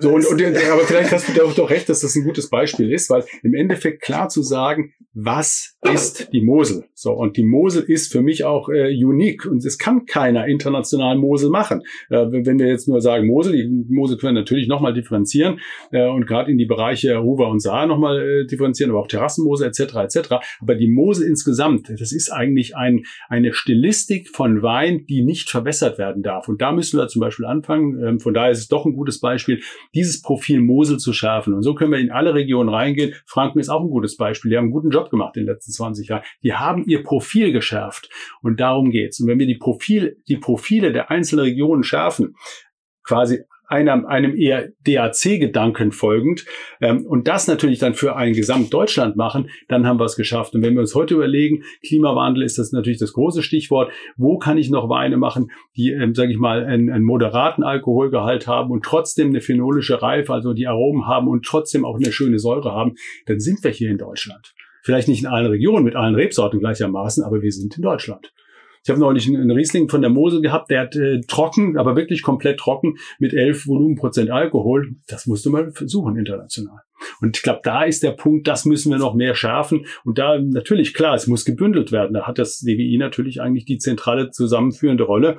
[0.00, 2.92] so, und, und, aber vielleicht hast du da doch recht, dass das ein gutes Beispiel
[2.92, 6.84] ist, weil im Endeffekt klar zu sagen, was ist die Mosel?
[6.92, 11.16] So, und die Mosel ist für mich auch äh, unique und es kann keiner international
[11.16, 11.80] Mosel machen.
[12.10, 15.60] Äh, wenn wir jetzt nur sagen Mosel, die Mosel können wir natürlich nochmal differenzieren
[15.90, 19.68] äh, und gerade in die Bereiche Ruwer und Saar nochmal äh, differenzieren, aber auch Terrassenmosel
[19.68, 19.94] etc.
[19.94, 20.34] etc.
[20.60, 25.96] Aber die Mosel insgesamt, das ist eigentlich ein, eine Stilistik von Wein, die nicht verbessert
[25.96, 26.46] werden darf.
[26.46, 28.04] Und da müssen wir zum Beispiel anfangen.
[28.04, 29.62] Ähm, von daher ist es doch ein gutes Beispiel,
[29.94, 31.54] dieses Profil Mosel zu schärfen.
[31.54, 33.14] Und so können wir in alle Regionen reingehen.
[33.24, 34.50] Franken ist auch ein gutes Beispiel.
[34.50, 36.24] Die haben einen guten Job gemacht in den letzten 20 Jahren.
[36.42, 38.08] Die haben ihr Profil geschärft.
[38.42, 39.20] Und darum geht's.
[39.20, 42.34] Und wenn wir die Profil, die Profile der einzelnen Regionen schärfen,
[43.04, 46.44] quasi einem, einem eher DAC-Gedanken folgend
[46.80, 50.54] ähm, und das natürlich dann für ein Gesamtdeutschland machen, dann haben wir es geschafft.
[50.54, 53.92] Und wenn wir uns heute überlegen, Klimawandel ist das natürlich das große Stichwort.
[54.16, 58.46] Wo kann ich noch Weine machen, die, ähm, sage ich mal, einen, einen moderaten Alkoholgehalt
[58.46, 62.38] haben und trotzdem eine phenolische Reife, also die Aromen haben und trotzdem auch eine schöne
[62.38, 62.94] Säure haben?
[63.26, 64.54] Dann sind wir hier in Deutschland.
[64.86, 68.32] Vielleicht nicht in allen Regionen mit allen Rebsorten gleichermaßen, aber wir sind in Deutschland.
[68.84, 72.22] Ich habe neulich einen Riesling von der Mosel gehabt, der hat äh, trocken, aber wirklich
[72.22, 74.94] komplett trocken mit 11 Volumenprozent Alkohol.
[75.08, 76.82] Das musst du mal versuchen international.
[77.20, 79.86] Und ich glaube, da ist der Punkt, das müssen wir noch mehr schärfen.
[80.04, 82.14] Und da natürlich, klar, es muss gebündelt werden.
[82.14, 85.38] Da hat das DWI natürlich eigentlich die zentrale zusammenführende Rolle.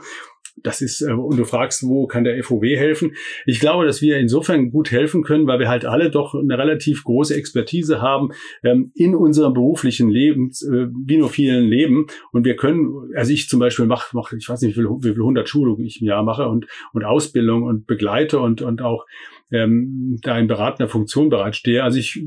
[0.63, 3.15] Das ist, äh, und du fragst, wo kann der FOW helfen?
[3.45, 7.03] Ich glaube, dass wir insofern gut helfen können, weil wir halt alle doch eine relativ
[7.03, 8.29] große Expertise haben
[8.63, 12.07] ähm, in unserem beruflichen Leben, äh, binophilen Leben.
[12.31, 15.13] Und wir können, also ich zum Beispiel mache, mach, ich weiß nicht, wie viel, wie
[15.13, 19.05] viel 100 Schulungen ich im Jahr mache und, und Ausbildung und begleite und, und auch
[19.51, 21.83] ähm, da in beratender Funktion bereitstehe.
[21.83, 22.21] Also ich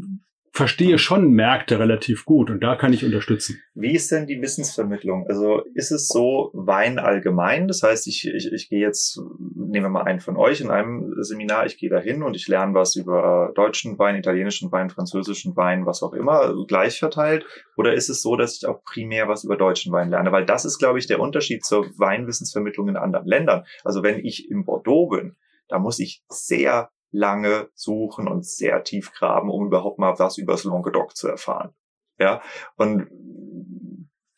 [0.52, 3.62] verstehe schon Märkte relativ gut und da kann ich unterstützen.
[3.74, 5.26] Wie ist denn die Wissensvermittlung?
[5.28, 7.68] Also ist es so Wein allgemein?
[7.68, 11.14] Das heißt, ich, ich, ich gehe jetzt, nehmen wir mal einen von euch in einem
[11.20, 15.56] Seminar, ich gehe da hin und ich lerne was über deutschen Wein, italienischen Wein, französischen
[15.56, 17.46] Wein, was auch immer, gleich verteilt?
[17.76, 20.32] Oder ist es so, dass ich auch primär was über deutschen Wein lerne?
[20.32, 23.64] Weil das ist, glaube ich, der Unterschied zur Weinwissensvermittlung in anderen Ländern.
[23.84, 25.36] Also wenn ich im Bordeaux bin,
[25.68, 30.52] da muss ich sehr lange suchen und sehr tief graben, um überhaupt mal was über
[30.52, 31.74] das Languedoc zu erfahren.
[32.18, 32.42] Ja,
[32.76, 33.08] und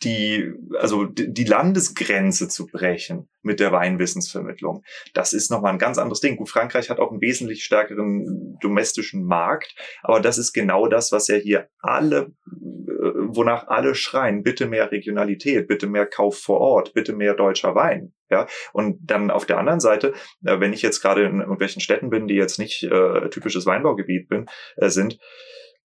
[0.05, 4.83] die, also die Landesgrenze zu brechen mit der Weinwissensvermittlung,
[5.15, 6.37] das ist nochmal ein ganz anderes Ding.
[6.37, 11.29] Gut, Frankreich hat auch einen wesentlich stärkeren domestischen Markt, aber das ist genau das, was
[11.29, 16.95] ja hier alle, äh, wonach alle schreien, bitte mehr Regionalität, bitte mehr Kauf vor Ort,
[16.95, 18.13] bitte mehr deutscher Wein.
[18.31, 22.09] Ja, und dann auf der anderen Seite, äh, wenn ich jetzt gerade in irgendwelchen Städten
[22.09, 24.47] bin, die jetzt nicht äh, typisches Weinbaugebiet bin,
[24.77, 25.19] äh, sind,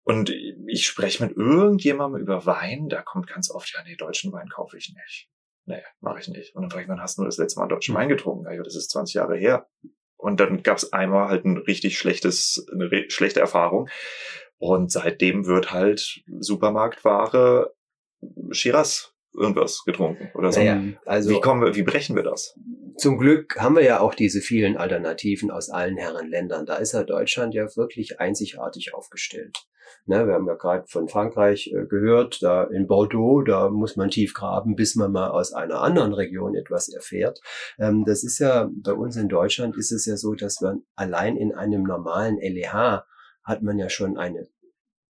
[0.08, 4.48] und ich spreche mit irgendjemandem über Wein, da kommt ganz oft, ja, nee, deutschen Wein
[4.48, 5.30] kaufe ich nicht.
[5.66, 6.56] Nee, mache ich nicht.
[6.56, 8.50] Und dann frage ich, wann hast du das letzte Mal deutschen Wein getrunken?
[8.50, 9.68] Ja, das ist 20 Jahre her.
[10.16, 13.90] Und dann gab es einmal halt ein richtig schlechtes, eine schlechte Erfahrung.
[14.60, 17.76] Und seitdem wird halt Supermarktware
[18.52, 20.62] Shiraz irgendwas getrunken oder so.
[20.62, 22.58] Naja, also wie kommen wir, wie brechen wir das?
[22.96, 26.66] Zum Glück haben wir ja auch diese vielen Alternativen aus allen Herren Ländern.
[26.66, 29.68] Da ist ja Deutschland ja wirklich einzigartig aufgestellt.
[30.06, 34.10] Ne, wir haben ja gerade von Frankreich äh, gehört, da in Bordeaux, da muss man
[34.10, 37.40] tief graben, bis man mal aus einer anderen Region etwas erfährt.
[37.80, 41.38] Ähm, das ist ja bei uns in Deutschland ist es ja so, dass man allein
[41.38, 43.06] in einem normalen LEH
[43.44, 44.48] hat man ja schon eine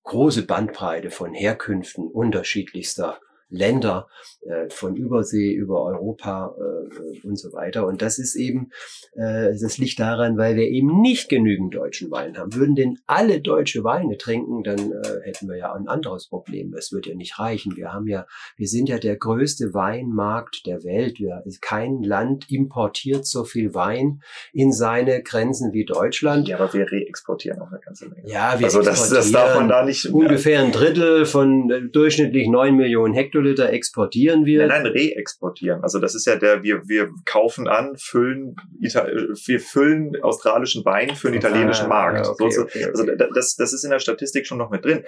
[0.04, 3.18] große Bandbreite von Herkünften unterschiedlichster
[3.48, 4.08] Länder
[4.40, 7.86] äh, von Übersee über Europa äh, und so weiter.
[7.86, 8.70] Und das ist eben,
[9.14, 12.54] äh, das liegt daran, weil wir eben nicht genügend deutschen Wein haben.
[12.54, 16.72] Würden denn alle deutsche Weine trinken, dann äh, hätten wir ja ein anderes Problem.
[16.72, 17.76] Das wird ja nicht reichen.
[17.76, 18.26] Wir haben ja,
[18.56, 21.18] wir sind ja der größte Weinmarkt der Welt.
[21.18, 24.20] Wir, kein Land importiert so viel Wein
[24.52, 26.48] in seine Grenzen wie Deutschland.
[26.48, 28.28] Ja, aber wir reexportieren auch eine ganze Menge.
[28.28, 32.48] Ja, wir also das, das darf man da nicht ungefähr ein Drittel von äh, durchschnittlich
[32.48, 34.66] neun Millionen Hektoliter Hektoliter exportieren wir.
[34.66, 35.82] Nein, nein, reexportieren.
[35.82, 41.28] Also das ist ja der, wir, wir kaufen an, füllen, wir füllen australischen Wein für
[41.28, 42.26] den italienischen Markt.
[42.26, 42.90] Okay, so, okay, okay.
[42.90, 43.04] Also
[43.34, 45.04] das, das ist in der Statistik schon noch mit drin.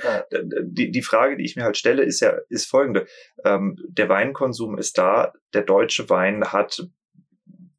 [0.62, 3.06] Die, die Frage, die ich mir halt stelle, ist ja, ist folgende.
[3.44, 6.88] Ähm, der Weinkonsum ist da, der deutsche Wein hat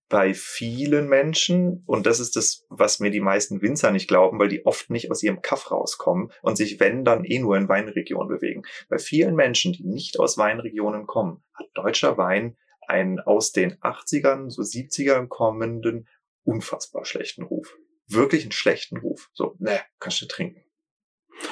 [0.09, 4.47] bei vielen Menschen, und das ist das, was mir die meisten Winzer nicht glauben, weil
[4.47, 8.29] die oft nicht aus ihrem Kaff rauskommen und sich, wenn, dann eh nur in Weinregionen
[8.29, 8.63] bewegen.
[8.89, 12.55] Bei vielen Menschen, die nicht aus Weinregionen kommen, hat deutscher Wein
[12.87, 16.07] einen aus den 80ern, so 70ern kommenden,
[16.43, 17.77] unfassbar schlechten Ruf.
[18.07, 19.29] Wirklich einen schlechten Ruf.
[19.33, 20.63] So, ne, kannst du trinken.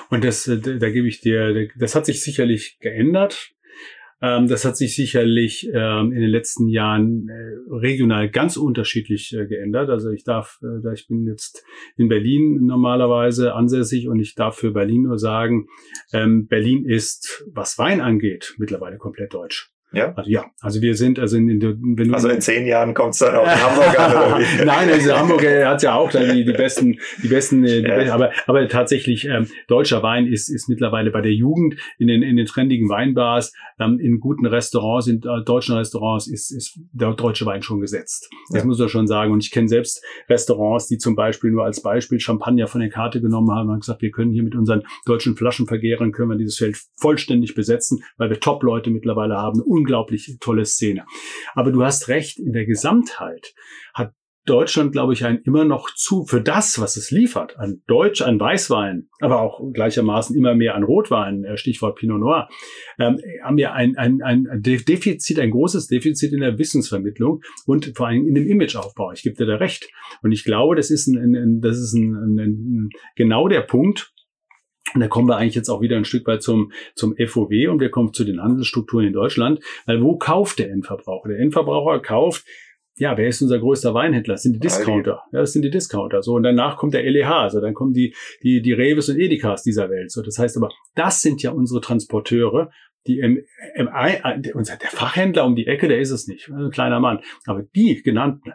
[0.09, 3.51] Und das, äh, da gebe ich dir, das hat sich sicherlich geändert.
[4.21, 9.45] Ähm, das hat sich sicherlich ähm, in den letzten Jahren äh, regional ganz unterschiedlich äh,
[9.45, 9.89] geändert.
[9.89, 11.65] Also ich darf, äh, ich bin jetzt
[11.97, 15.67] in Berlin normalerweise ansässig und ich darf für Berlin nur sagen,
[16.13, 19.74] ähm, Berlin ist, was Wein angeht, mittlerweile komplett deutsch.
[19.95, 20.13] Ja?
[20.15, 23.13] Also ja, also wir sind, also in, in, wenn du Also in zehn Jahren kommt
[23.13, 24.65] es dann auch in Hamburg an, oder wie?
[24.65, 27.87] Nein, also Hamburg äh, hat ja auch dann die, die besten, die besten, äh, die
[27.87, 27.95] ja.
[27.95, 32.21] besten aber, aber tatsächlich, ähm, deutscher Wein ist, ist mittlerweile bei der Jugend in den,
[32.21, 37.13] in den trendigen Weinbars, ähm, in guten Restaurants, in äh, deutschen Restaurants ist, ist der
[37.13, 38.29] deutsche Wein schon gesetzt.
[38.51, 38.67] Das ja.
[38.67, 39.31] muss man schon sagen.
[39.31, 43.21] Und ich kenne selbst Restaurants, die zum Beispiel nur als Beispiel Champagner von der Karte
[43.21, 46.77] genommen haben und gesagt, wir können hier mit unseren deutschen Flaschenvergehrern können wir dieses Feld
[46.97, 51.05] vollständig besetzen, weil wir Top-Leute mittlerweile haben, unglaublich tolle Szene.
[51.53, 53.53] Aber du hast recht, in der Gesamtheit
[53.93, 54.13] hat
[54.47, 58.39] Deutschland, glaube ich, ein immer noch zu, für das, was es liefert, an Deutsch, an
[58.39, 62.47] Weißwein, aber auch gleichermaßen immer mehr an Rotwein, äh, Stichwort Pinot Noir,
[62.99, 68.07] ähm, haben wir ein, ein, ein Defizit, ein großes Defizit in der Wissensvermittlung und vor
[68.07, 69.13] allem in dem Imageaufbau.
[69.13, 69.89] Ich gebe dir da recht.
[70.21, 74.13] Und ich glaube, das ist, ein, ein das ist ein, ein, genau der Punkt,
[74.95, 77.79] und da kommen wir eigentlich jetzt auch wieder ein Stück weit zum, zum FOW und
[77.79, 79.59] wir kommen zu den Handelsstrukturen in Deutschland.
[79.85, 81.29] Weil wo kauft der Endverbraucher?
[81.29, 82.45] Der Endverbraucher kauft
[82.97, 84.35] ja, wer ist unser größter Weinhändler?
[84.35, 85.23] Das sind die Discounter.
[85.33, 86.23] Ja, das sind die Discounter.
[86.23, 89.63] So, und danach kommt der LEH, also dann kommen die, die, die Reves und Edekas
[89.63, 90.11] dieser Welt.
[90.11, 92.71] So, das heißt aber, das sind ja unsere Transporteure,
[93.05, 93.41] die im,
[93.75, 93.89] im,
[94.53, 97.19] unser, der Fachhändler um die Ecke, der ist es nicht, ein kleiner Mann.
[97.45, 98.53] Aber die genannten,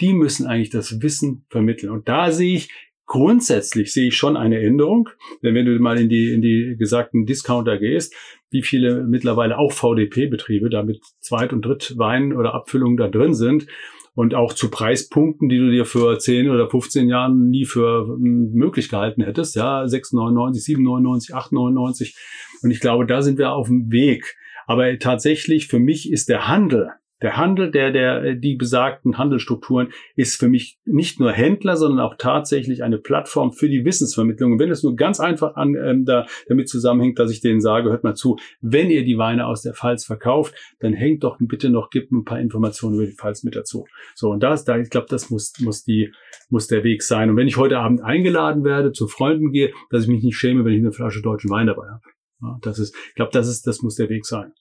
[0.00, 1.90] die müssen eigentlich das Wissen vermitteln.
[1.90, 2.70] Und da sehe ich
[3.06, 5.10] Grundsätzlich sehe ich schon eine Änderung,
[5.42, 8.14] denn wenn du mal in die, in die gesagten Discounter gehst,
[8.50, 13.66] wie viele mittlerweile auch VDP-Betriebe da mit Zweit- und Drittwein oder Abfüllungen da drin sind
[14.14, 18.52] und auch zu Preispunkten, die du dir für 10 oder 15 Jahren nie für hm,
[18.52, 22.16] möglich gehalten hättest, ja, 6,99, 7,99, 8,99
[22.62, 24.36] und ich glaube, da sind wir auf dem Weg.
[24.66, 26.90] Aber tatsächlich, für mich ist der Handel
[27.24, 32.16] der Handel, der, der, die besagten Handelsstrukturen ist für mich nicht nur Händler, sondern auch
[32.18, 34.52] tatsächlich eine Plattform für die Wissensvermittlung.
[34.52, 37.88] Und wenn es nur ganz einfach an, ähm, da, damit zusammenhängt, dass ich denen sage,
[37.88, 41.70] hört mal zu, wenn ihr die Weine aus der Pfalz verkauft, dann hängt doch bitte
[41.70, 43.86] noch, gibt ein paar Informationen über die Pfalz mit dazu.
[44.14, 46.12] So, und das, da, ich glaube, das muss, muss die,
[46.50, 47.30] muss der Weg sein.
[47.30, 50.66] Und wenn ich heute Abend eingeladen werde, zu Freunden gehe, dass ich mich nicht schäme,
[50.66, 52.02] wenn ich eine Flasche deutschen Wein dabei habe.
[52.42, 54.52] Ja, das ist, ich glaube, das ist, das muss der Weg sein.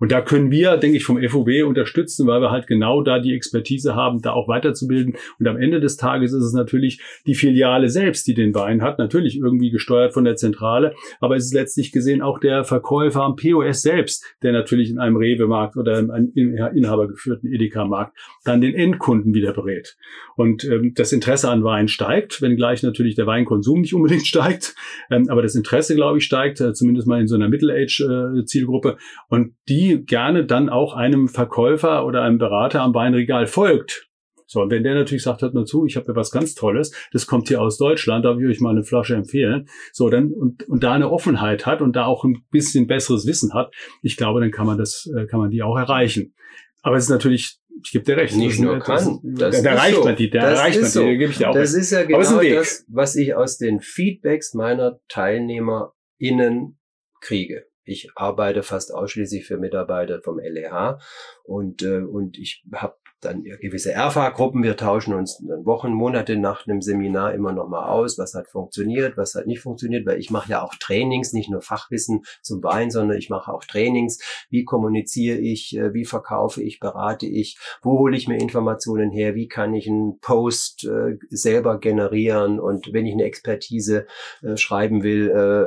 [0.00, 3.34] Und da können wir, denke ich, vom FOB unterstützen, weil wir halt genau da die
[3.34, 5.16] Expertise haben, da auch weiterzubilden.
[5.38, 8.98] Und am Ende des Tages ist es natürlich die Filiale selbst, die den Wein hat,
[8.98, 13.36] natürlich irgendwie gesteuert von der Zentrale, aber es ist letztlich gesehen auch der Verkäufer am
[13.36, 19.34] POS selbst, der natürlich in einem Rewe-Markt oder in einem inhabergeführten Edeka-Markt dann den Endkunden
[19.34, 19.96] wieder berät.
[20.36, 24.74] Und ähm, das Interesse an Wein steigt, wenngleich natürlich der Weinkonsum nicht unbedingt steigt,
[25.10, 28.90] ähm, aber das Interesse, glaube ich, steigt, äh, zumindest mal in so einer Middle-Age-Zielgruppe.
[28.90, 28.96] Äh,
[29.28, 34.08] Und die gerne dann auch einem Verkäufer oder einem Berater am Weinregal folgt.
[34.46, 36.92] So, und wenn der natürlich sagt, hört mal zu, ich habe ja was ganz Tolles,
[37.12, 39.66] das kommt hier aus Deutschland, darf ich euch mal eine Flasche empfehlen.
[39.92, 43.54] So, dann und, und da eine Offenheit hat und da auch ein bisschen besseres Wissen
[43.54, 46.34] hat, ich glaube, dann kann man das, äh, kann man die auch erreichen.
[46.82, 48.36] Aber es ist natürlich, ich gebe dir recht.
[48.36, 49.20] Nicht nur kann.
[49.22, 50.04] Das da erreicht so.
[50.04, 51.00] man die, da das erreicht man so.
[51.00, 51.82] die, da gebe ich dir auch Das recht.
[51.82, 56.78] ist ja genau das, was ich aus den Feedbacks meiner Teilnehmer MitarbeiterInnen
[57.20, 57.66] kriege.
[57.84, 60.98] Ich arbeite fast ausschließlich für Mitarbeiter vom LEH
[61.44, 64.62] und, äh, und ich habe dann gewisse Erfahrgruppen.
[64.62, 69.16] Wir tauschen uns Wochen, Monate nach einem Seminar immer noch mal aus, was hat funktioniert,
[69.16, 72.90] was hat nicht funktioniert, weil ich mache ja auch Trainings, nicht nur Fachwissen zum Wein,
[72.90, 74.18] sondern ich mache auch Trainings.
[74.50, 79.34] Wie kommuniziere ich, äh, wie verkaufe ich, berate ich, wo hole ich mir Informationen her,
[79.34, 84.06] wie kann ich einen Post äh, selber generieren und wenn ich eine Expertise
[84.42, 85.12] äh, schreiben will,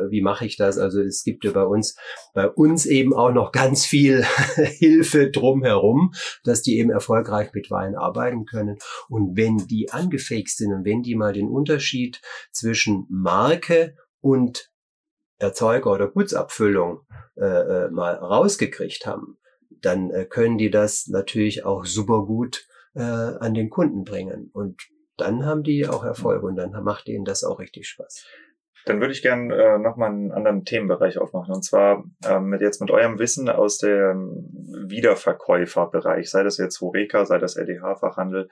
[0.09, 0.77] wie mache ich das?
[0.77, 1.95] Also es gibt ja bei uns,
[2.33, 4.23] bei uns eben auch noch ganz viel
[4.55, 8.77] Hilfe drumherum, dass die eben erfolgreich erfolgreich mit Wein arbeiten können.
[9.09, 12.21] Und wenn die angefixt sind und wenn die mal den Unterschied
[12.51, 14.71] zwischen Marke und
[15.37, 17.01] Erzeuger oder Gutsabfüllung
[17.37, 19.37] äh, äh, mal rausgekriegt haben,
[19.69, 22.65] dann äh, können die das natürlich auch super gut
[22.95, 24.49] äh, an den Kunden bringen.
[24.53, 24.81] Und
[25.17, 28.25] dann haben die auch Erfolg und dann macht ihnen das auch richtig Spaß.
[28.85, 31.53] Dann würde ich gern äh, nochmal einen anderen Themenbereich aufmachen.
[31.53, 34.47] Und zwar ähm, mit jetzt mit eurem Wissen aus dem
[34.87, 38.47] Wiederverkäuferbereich, sei das jetzt Horeca, sei das LDH-Fachhandel.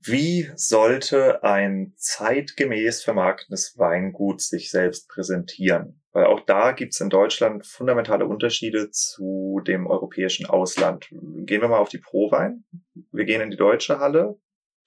[0.00, 6.02] Wie sollte ein zeitgemäß vermarktendes Weingut sich selbst präsentieren?
[6.12, 11.08] Weil auch da gibt es in Deutschland fundamentale Unterschiede zu dem europäischen Ausland.
[11.10, 12.64] Gehen wir mal auf die Prowein.
[13.12, 14.38] Wir gehen in die deutsche Halle.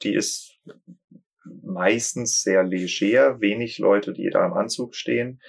[0.02, 0.60] Die ist
[1.74, 5.42] meistens sehr leger, wenig Leute, die da im Anzug stehen.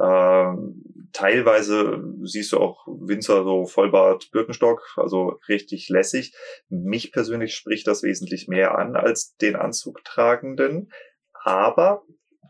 [0.00, 6.34] Ähm, teilweise siehst du auch Winzer so Vollbart Birkenstock, also richtig lässig.
[6.68, 10.92] Mich persönlich spricht das wesentlich mehr an als den Anzugtragenden.
[11.32, 12.04] Aber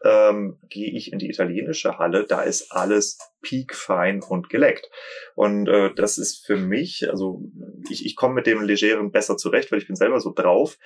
[0.05, 4.91] ähm, gehe ich in die italienische Halle, da ist alles peakfein und geleckt.
[5.35, 7.43] Und äh, das ist für mich, also
[7.89, 10.77] ich, ich komme mit dem Legeren besser zurecht, weil ich bin selber so drauf.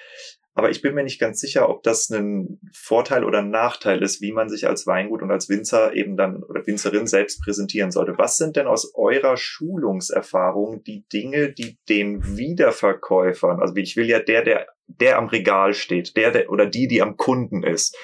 [0.55, 4.21] Aber ich bin mir nicht ganz sicher, ob das ein Vorteil oder ein Nachteil ist,
[4.21, 8.19] wie man sich als Weingut und als Winzer eben dann oder Winzerin selbst präsentieren sollte.
[8.19, 14.21] Was sind denn aus eurer Schulungserfahrung die Dinge, die den Wiederverkäufern, also ich will ja
[14.21, 14.67] der, der
[15.01, 17.97] der am Regal steht, der, der oder die, die am Kunden ist,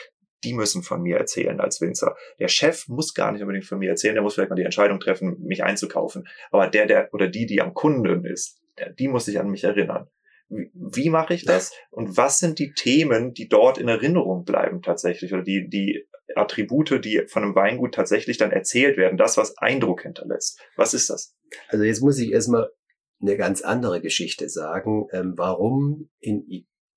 [0.45, 2.17] die müssen von mir erzählen als Winzer.
[2.39, 5.01] Der Chef muss gar nicht unbedingt von mir erzählen, der muss vielleicht mal die Entscheidung
[5.01, 6.29] treffen, mich einzukaufen.
[6.51, 9.65] Aber der, der oder die, die am Kunden ist, der, die muss sich an mich
[9.65, 10.09] erinnern.
[10.49, 11.73] Wie, wie mache ich das?
[11.91, 15.33] Und was sind die Themen, die dort in Erinnerung bleiben tatsächlich?
[15.33, 20.03] Oder die, die Attribute, die von einem Weingut tatsächlich dann erzählt werden, das, was Eindruck
[20.03, 20.61] hinterlässt.
[20.77, 21.35] Was ist das?
[21.69, 22.71] Also jetzt muss ich erstmal
[23.21, 26.47] eine ganz andere Geschichte sagen, ähm, warum in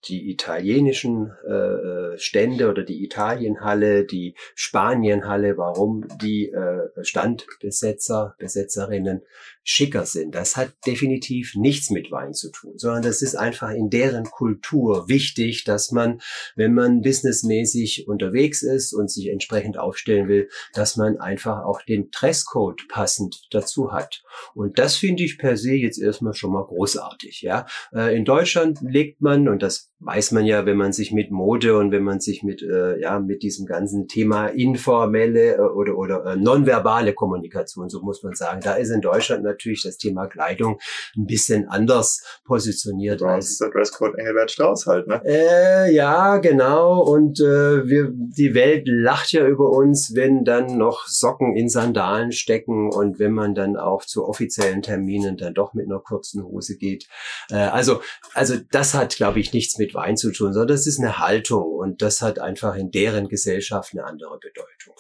[0.06, 9.22] die italienischen äh, äh, Stände oder die Italienhalle, die Spanienhalle, warum die äh, Standbesetzer, Besetzerinnen
[9.64, 10.34] schicker sind.
[10.34, 15.08] Das hat definitiv nichts mit Wein zu tun, sondern das ist einfach in deren Kultur
[15.08, 16.20] wichtig, dass man,
[16.56, 22.10] wenn man businessmäßig unterwegs ist und sich entsprechend aufstellen will, dass man einfach auch den
[22.10, 24.24] Dresscode passend dazu hat.
[24.56, 27.42] Und das finde ich per se jetzt erstmal schon mal großartig.
[27.42, 31.32] Ja, äh, in Deutschland legt man und das weiß man ja, wenn man sich mit
[31.32, 35.96] Mode und wenn man sich mit äh, ja mit diesem ganzen Thema informelle äh, oder
[35.96, 40.26] oder äh, nonverbale Kommunikation, so muss man sagen, da ist in Deutschland natürlich das Thema
[40.26, 40.80] Kleidung
[41.16, 43.22] ein bisschen anders positioniert.
[43.22, 45.22] Ja, als der Dresscode Engelbert Strauß halt, ne?
[45.24, 47.02] Äh, ja, genau.
[47.04, 52.32] Und äh, wir, die Welt lacht ja über uns, wenn dann noch Socken in Sandalen
[52.32, 56.76] stecken und wenn man dann auch zu offiziellen Terminen dann doch mit einer kurzen Hose
[56.76, 57.08] geht.
[57.52, 58.02] Äh, also,
[58.34, 61.64] also das hat, glaube ich, nichts mit Wein zu tun, sondern das ist eine Haltung
[61.64, 64.96] und das hat einfach in deren Gesellschaft eine andere Bedeutung.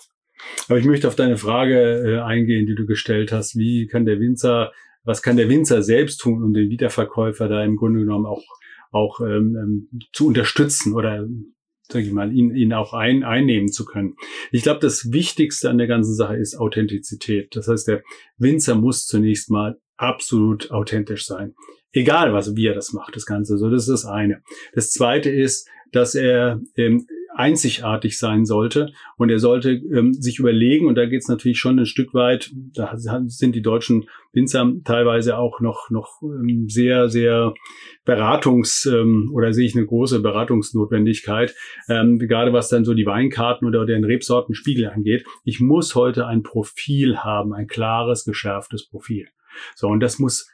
[0.68, 3.58] Aber ich möchte auf deine Frage äh, eingehen, die du gestellt hast.
[3.58, 4.72] Wie kann der Winzer,
[5.04, 8.44] was kann der Winzer selbst tun, um den Wiederverkäufer da im Grunde genommen auch,
[8.92, 11.28] auch ähm, ähm zu unterstützen oder
[11.92, 14.16] sag ich mal, ihn, ihn auch ein, einnehmen zu können.
[14.52, 17.56] Ich glaube, das Wichtigste an der ganzen Sache ist Authentizität.
[17.56, 18.02] Das heißt, der
[18.38, 21.54] Winzer muss zunächst mal absolut authentisch sein.
[21.94, 23.58] Egal, was, wie er das macht, das Ganze.
[23.58, 24.42] So, das ist das eine.
[24.74, 30.88] Das zweite ist, dass er ähm, einzigartig sein sollte und er sollte ähm, sich überlegen,
[30.88, 35.38] und da geht es natürlich schon ein Stück weit, da sind die deutschen Winzer teilweise
[35.38, 37.54] auch noch, noch ähm, sehr, sehr
[38.06, 41.56] Beratungs- ähm, oder sehe ich eine große Beratungsnotwendigkeit,
[41.90, 45.26] ähm, gerade was dann so die Weinkarten oder den Rebsortenspiegel angeht.
[45.44, 49.28] Ich muss heute ein Profil haben, ein klares, geschärftes Profil.
[49.76, 50.50] So, und das muss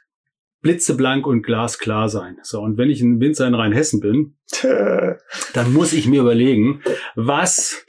[0.60, 2.38] blitzeblank und glasklar sein.
[2.42, 4.36] So, und wenn ich ein Winzer in Rheinhessen bin,
[5.54, 6.82] dann muss ich mir überlegen,
[7.14, 7.84] was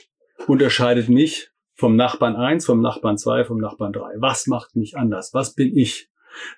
[0.47, 4.13] unterscheidet mich vom Nachbarn eins, vom Nachbarn zwei, vom Nachbarn drei?
[4.17, 5.33] Was macht mich anders?
[5.33, 6.09] Was bin ich?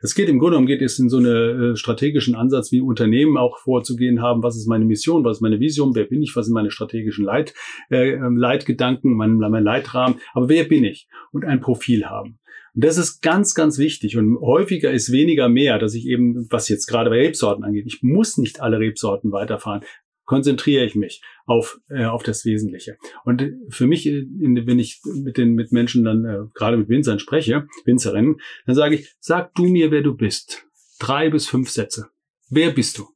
[0.02, 3.38] Es geht im Grunde genommen geht es in so einen äh, strategischen Ansatz, wie Unternehmen
[3.38, 4.44] auch vorzugehen haben.
[4.44, 5.24] Was ist meine Mission?
[5.24, 5.96] Was ist meine Vision?
[5.96, 6.36] Wer bin ich?
[6.36, 7.54] Was sind meine strategischen Leit,
[7.90, 10.20] äh, Leitgedanken, mein, mein Leitrahmen?
[10.34, 11.08] Aber wer bin ich?
[11.32, 12.40] Und ein Profil haben.
[12.74, 14.18] Und das ist ganz, ganz wichtig.
[14.18, 18.02] Und häufiger ist weniger mehr, dass ich eben, was jetzt gerade bei Rebsorten angeht, ich
[18.02, 19.84] muss nicht alle Rebsorten weiterfahren
[20.32, 22.98] konzentriere ich mich auf, äh, auf das Wesentliche.
[23.26, 27.20] Und für mich, äh, wenn ich mit den mit Menschen dann äh, gerade mit Winzern
[27.20, 30.66] spreche, Winzerinnen, dann sage ich, sag du mir, wer du bist.
[31.00, 32.12] Drei bis fünf Sätze.
[32.50, 33.10] Wer bist du?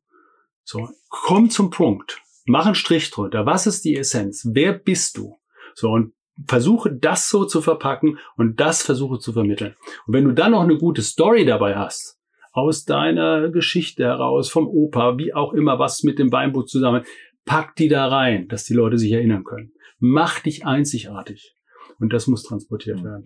[0.65, 2.21] So, komm zum Punkt.
[2.45, 3.45] Mach einen Strich drunter.
[3.45, 4.49] Was ist die Essenz?
[4.51, 5.37] Wer bist du?
[5.73, 6.11] So, und
[6.47, 9.75] versuche das so zu verpacken und das versuche zu vermitteln.
[10.05, 12.19] Und wenn du dann noch eine gute Story dabei hast,
[12.51, 17.03] aus deiner Geschichte heraus, vom Opa, wie auch immer, was mit dem Weinbuch zusammen,
[17.45, 19.73] pack die da rein, dass die Leute sich erinnern können.
[19.99, 21.53] Mach dich einzigartig.
[21.99, 23.25] Und das muss transportiert werden.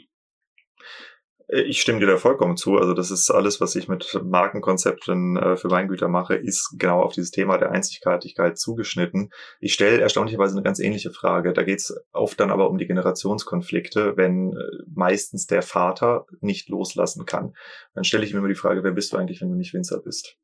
[1.50, 2.78] Äh, ich stimme dir da vollkommen zu.
[2.78, 7.14] Also das ist alles, was ich mit Markenkonzepten äh, für Weingüter mache, ist genau auf
[7.14, 9.32] dieses Thema der Einzigartigkeit zugeschnitten.
[9.60, 11.54] Ich stelle erstaunlicherweise eine ganz ähnliche Frage.
[11.54, 16.70] Da geht es oft dann aber um die Generationskonflikte, wenn äh, meistens der Vater nicht
[16.70, 17.54] loslassen kann.
[17.94, 20.00] Dann stelle ich mir immer die Frage, wer bist du eigentlich, wenn du nicht Winzer
[20.00, 20.38] bist?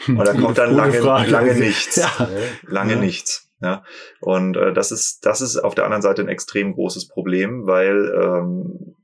[0.08, 1.96] Und da kommt dann lange, lange nichts.
[1.96, 2.28] Ja.
[2.66, 3.00] Lange ja.
[3.00, 3.49] nichts.
[3.60, 3.84] Ja,
[4.20, 8.10] und äh, das ist das ist auf der anderen Seite ein extrem großes Problem, weil
[8.14, 8.96] ähm,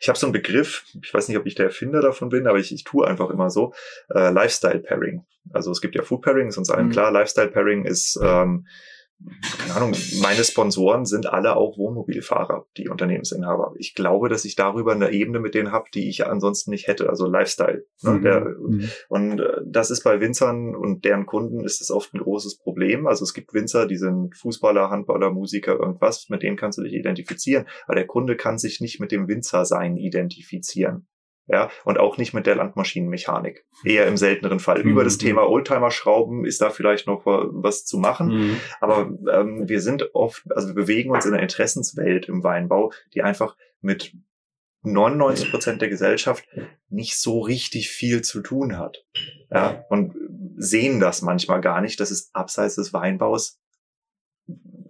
[0.00, 2.58] ich habe so einen Begriff, ich weiß nicht, ob ich der Erfinder davon bin, aber
[2.58, 3.72] ich, ich tue einfach immer so,
[4.12, 5.24] äh, Lifestyle Pairing.
[5.52, 6.92] Also es gibt ja Food Pairing, ist uns allen mhm.
[6.92, 8.66] klar, Lifestyle Pairing ist ähm,
[9.58, 13.74] keine Ahnung, meine Sponsoren sind alle auch Wohnmobilfahrer, die Unternehmensinhaber.
[13.78, 17.08] Ich glaube, dass ich darüber eine Ebene mit denen habe, die ich ansonsten nicht hätte,
[17.08, 17.84] also Lifestyle.
[18.02, 18.10] Ne?
[18.10, 18.22] Mhm.
[18.22, 18.90] Der, mhm.
[19.08, 23.06] Und äh, das ist bei Winzern und deren Kunden ist das oft ein großes Problem.
[23.06, 26.94] Also es gibt Winzer, die sind Fußballer, Handballer, Musiker, irgendwas, mit denen kannst du dich
[26.94, 27.66] identifizieren.
[27.86, 31.06] Aber der Kunde kann sich nicht mit dem Winzersein identifizieren
[31.46, 33.64] ja, und auch nicht mit der Landmaschinenmechanik.
[33.84, 34.84] Eher im selteneren Fall.
[34.84, 34.90] Mhm.
[34.90, 38.60] Über das Thema Oldtimer-Schrauben ist da vielleicht noch was zu machen, mhm.
[38.80, 43.22] aber ähm, wir sind oft, also wir bewegen uns in einer Interessenswelt im Weinbau, die
[43.22, 44.14] einfach mit
[44.84, 46.44] 99 Prozent der Gesellschaft
[46.88, 49.04] nicht so richtig viel zu tun hat.
[49.50, 50.14] Ja, und
[50.56, 53.60] sehen das manchmal gar nicht, dass es abseits des Weinbaus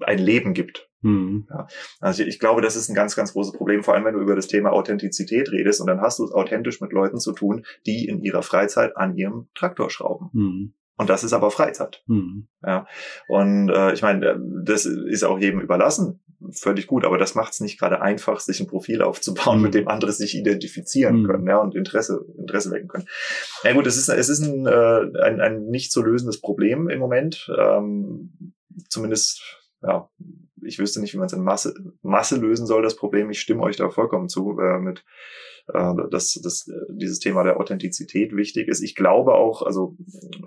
[0.00, 0.90] ein Leben gibt.
[1.02, 1.46] Mhm.
[1.50, 1.66] Ja,
[2.00, 4.36] also ich glaube, das ist ein ganz, ganz großes Problem, vor allem wenn du über
[4.36, 8.06] das Thema Authentizität redest und dann hast du es authentisch mit Leuten zu tun, die
[8.06, 10.30] in ihrer Freizeit an ihrem Traktor schrauben.
[10.32, 10.74] Mhm.
[10.96, 12.02] Und das ist aber Freizeit.
[12.06, 12.48] Mhm.
[12.64, 12.86] Ja.
[13.28, 17.60] Und äh, ich meine, das ist auch jedem überlassen, völlig gut, aber das macht es
[17.60, 19.62] nicht gerade einfach, sich ein Profil aufzubauen, mhm.
[19.64, 21.26] mit dem andere sich identifizieren mhm.
[21.26, 23.06] können, ja, und Interesse, Interesse wecken können.
[23.64, 26.98] Ja gut, es ist, es ist ein, äh, ein, ein nicht zu lösendes Problem im
[26.98, 27.50] Moment.
[27.58, 28.54] Ähm,
[28.88, 29.42] zumindest
[29.82, 30.08] ja,
[30.64, 33.30] ich wüsste nicht, wie man es in Masse, Masse lösen soll, das Problem.
[33.30, 35.04] Ich stimme euch da vollkommen zu, äh, mit,
[35.68, 38.82] äh, dass, dass dieses Thema der Authentizität wichtig ist.
[38.82, 39.96] Ich glaube auch, also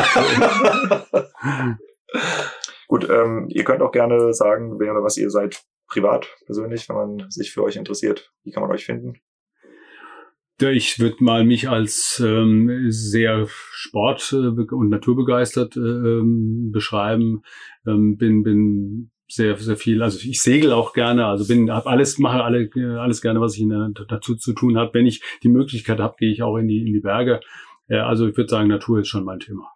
[2.88, 6.96] Gut, ähm, ihr könnt auch gerne sagen, wer oder was ihr seid privat, persönlich, wenn
[6.96, 8.32] man sich für euch interessiert.
[8.42, 9.20] Wie kann man euch finden?
[10.60, 16.20] Ich würde mal mich als ähm, sehr sport- und naturbegeistert äh,
[16.70, 17.42] beschreiben.
[17.86, 20.02] Ähm, bin, bin sehr, sehr viel.
[20.02, 22.70] Also ich segel auch gerne, also bin, hab alles, mache alle,
[23.00, 24.92] alles gerne, was ich in dazu zu tun habe.
[24.94, 27.40] Wenn ich die Möglichkeit habe, gehe ich auch in die, in die Berge.
[27.88, 29.70] Also ich würde sagen, Natur ist schon mein Thema.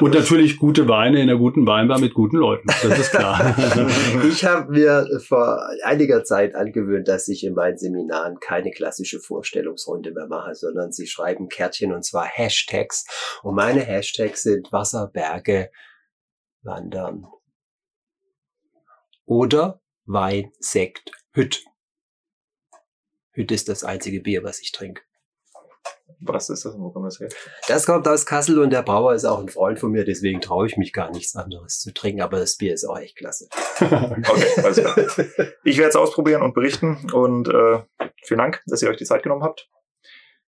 [0.00, 2.66] Und natürlich gute Weine in einer guten Weinbar mit guten Leuten.
[2.66, 3.54] Das ist klar.
[4.26, 10.12] ich habe mir vor einiger Zeit angewöhnt, dass ich in meinen Seminaren keine klassische Vorstellungsrunde
[10.12, 13.04] mehr mache, sondern sie schreiben Kärtchen und zwar Hashtags.
[13.42, 15.68] Und meine Hashtags sind Wasser, Berge,
[16.62, 17.26] Wandern,
[19.32, 21.64] oder Wein, Sekt, Hütt.
[23.32, 25.00] Hütt ist das einzige Bier, was ich trinke.
[26.20, 26.78] Was ist das?
[26.78, 27.30] Wo kommt das her?
[27.66, 30.66] Das kommt aus Kassel und der Brauer ist auch ein Freund von mir, deswegen traue
[30.66, 33.48] ich mich gar nichts anderes zu trinken, aber das Bier ist auch echt klasse.
[33.80, 34.98] okay, alles klar.
[35.64, 37.80] Ich werde es ausprobieren und berichten und äh,
[38.24, 39.70] vielen Dank, dass ihr euch die Zeit genommen habt.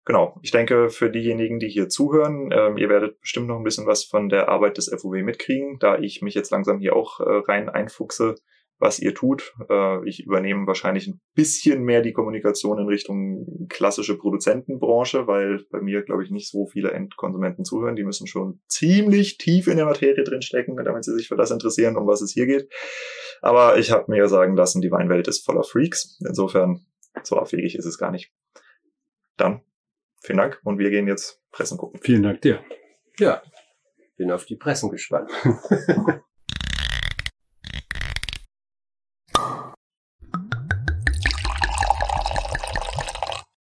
[0.07, 3.87] Genau, ich denke, für diejenigen, die hier zuhören, ähm, ihr werdet bestimmt noch ein bisschen
[3.87, 7.43] was von der Arbeit des FUW mitkriegen, da ich mich jetzt langsam hier auch äh,
[7.47, 8.35] rein einfuchse,
[8.83, 9.55] was ihr tut.
[9.71, 15.81] Äh, ich übernehme wahrscheinlich ein bisschen mehr die Kommunikation in Richtung klassische Produzentenbranche, weil bei
[15.81, 17.97] mir, glaube ich, nicht so viele Endkonsumenten zuhören.
[17.97, 21.97] Die müssen schon ziemlich tief in der Materie drinstecken, damit sie sich für das interessieren,
[21.97, 22.69] um was es hier geht.
[23.41, 26.19] Aber ich habe mir sagen lassen, die Weinwelt ist voller Freaks.
[26.27, 26.85] Insofern,
[27.23, 28.33] so abwegig ist es gar nicht.
[29.39, 29.63] Dann
[30.23, 32.01] Vielen Dank und wir gehen jetzt Pressen gucken.
[32.01, 32.65] Vielen Dank dir.
[33.19, 33.43] Ja,
[34.17, 35.31] bin auf die Pressen gespannt.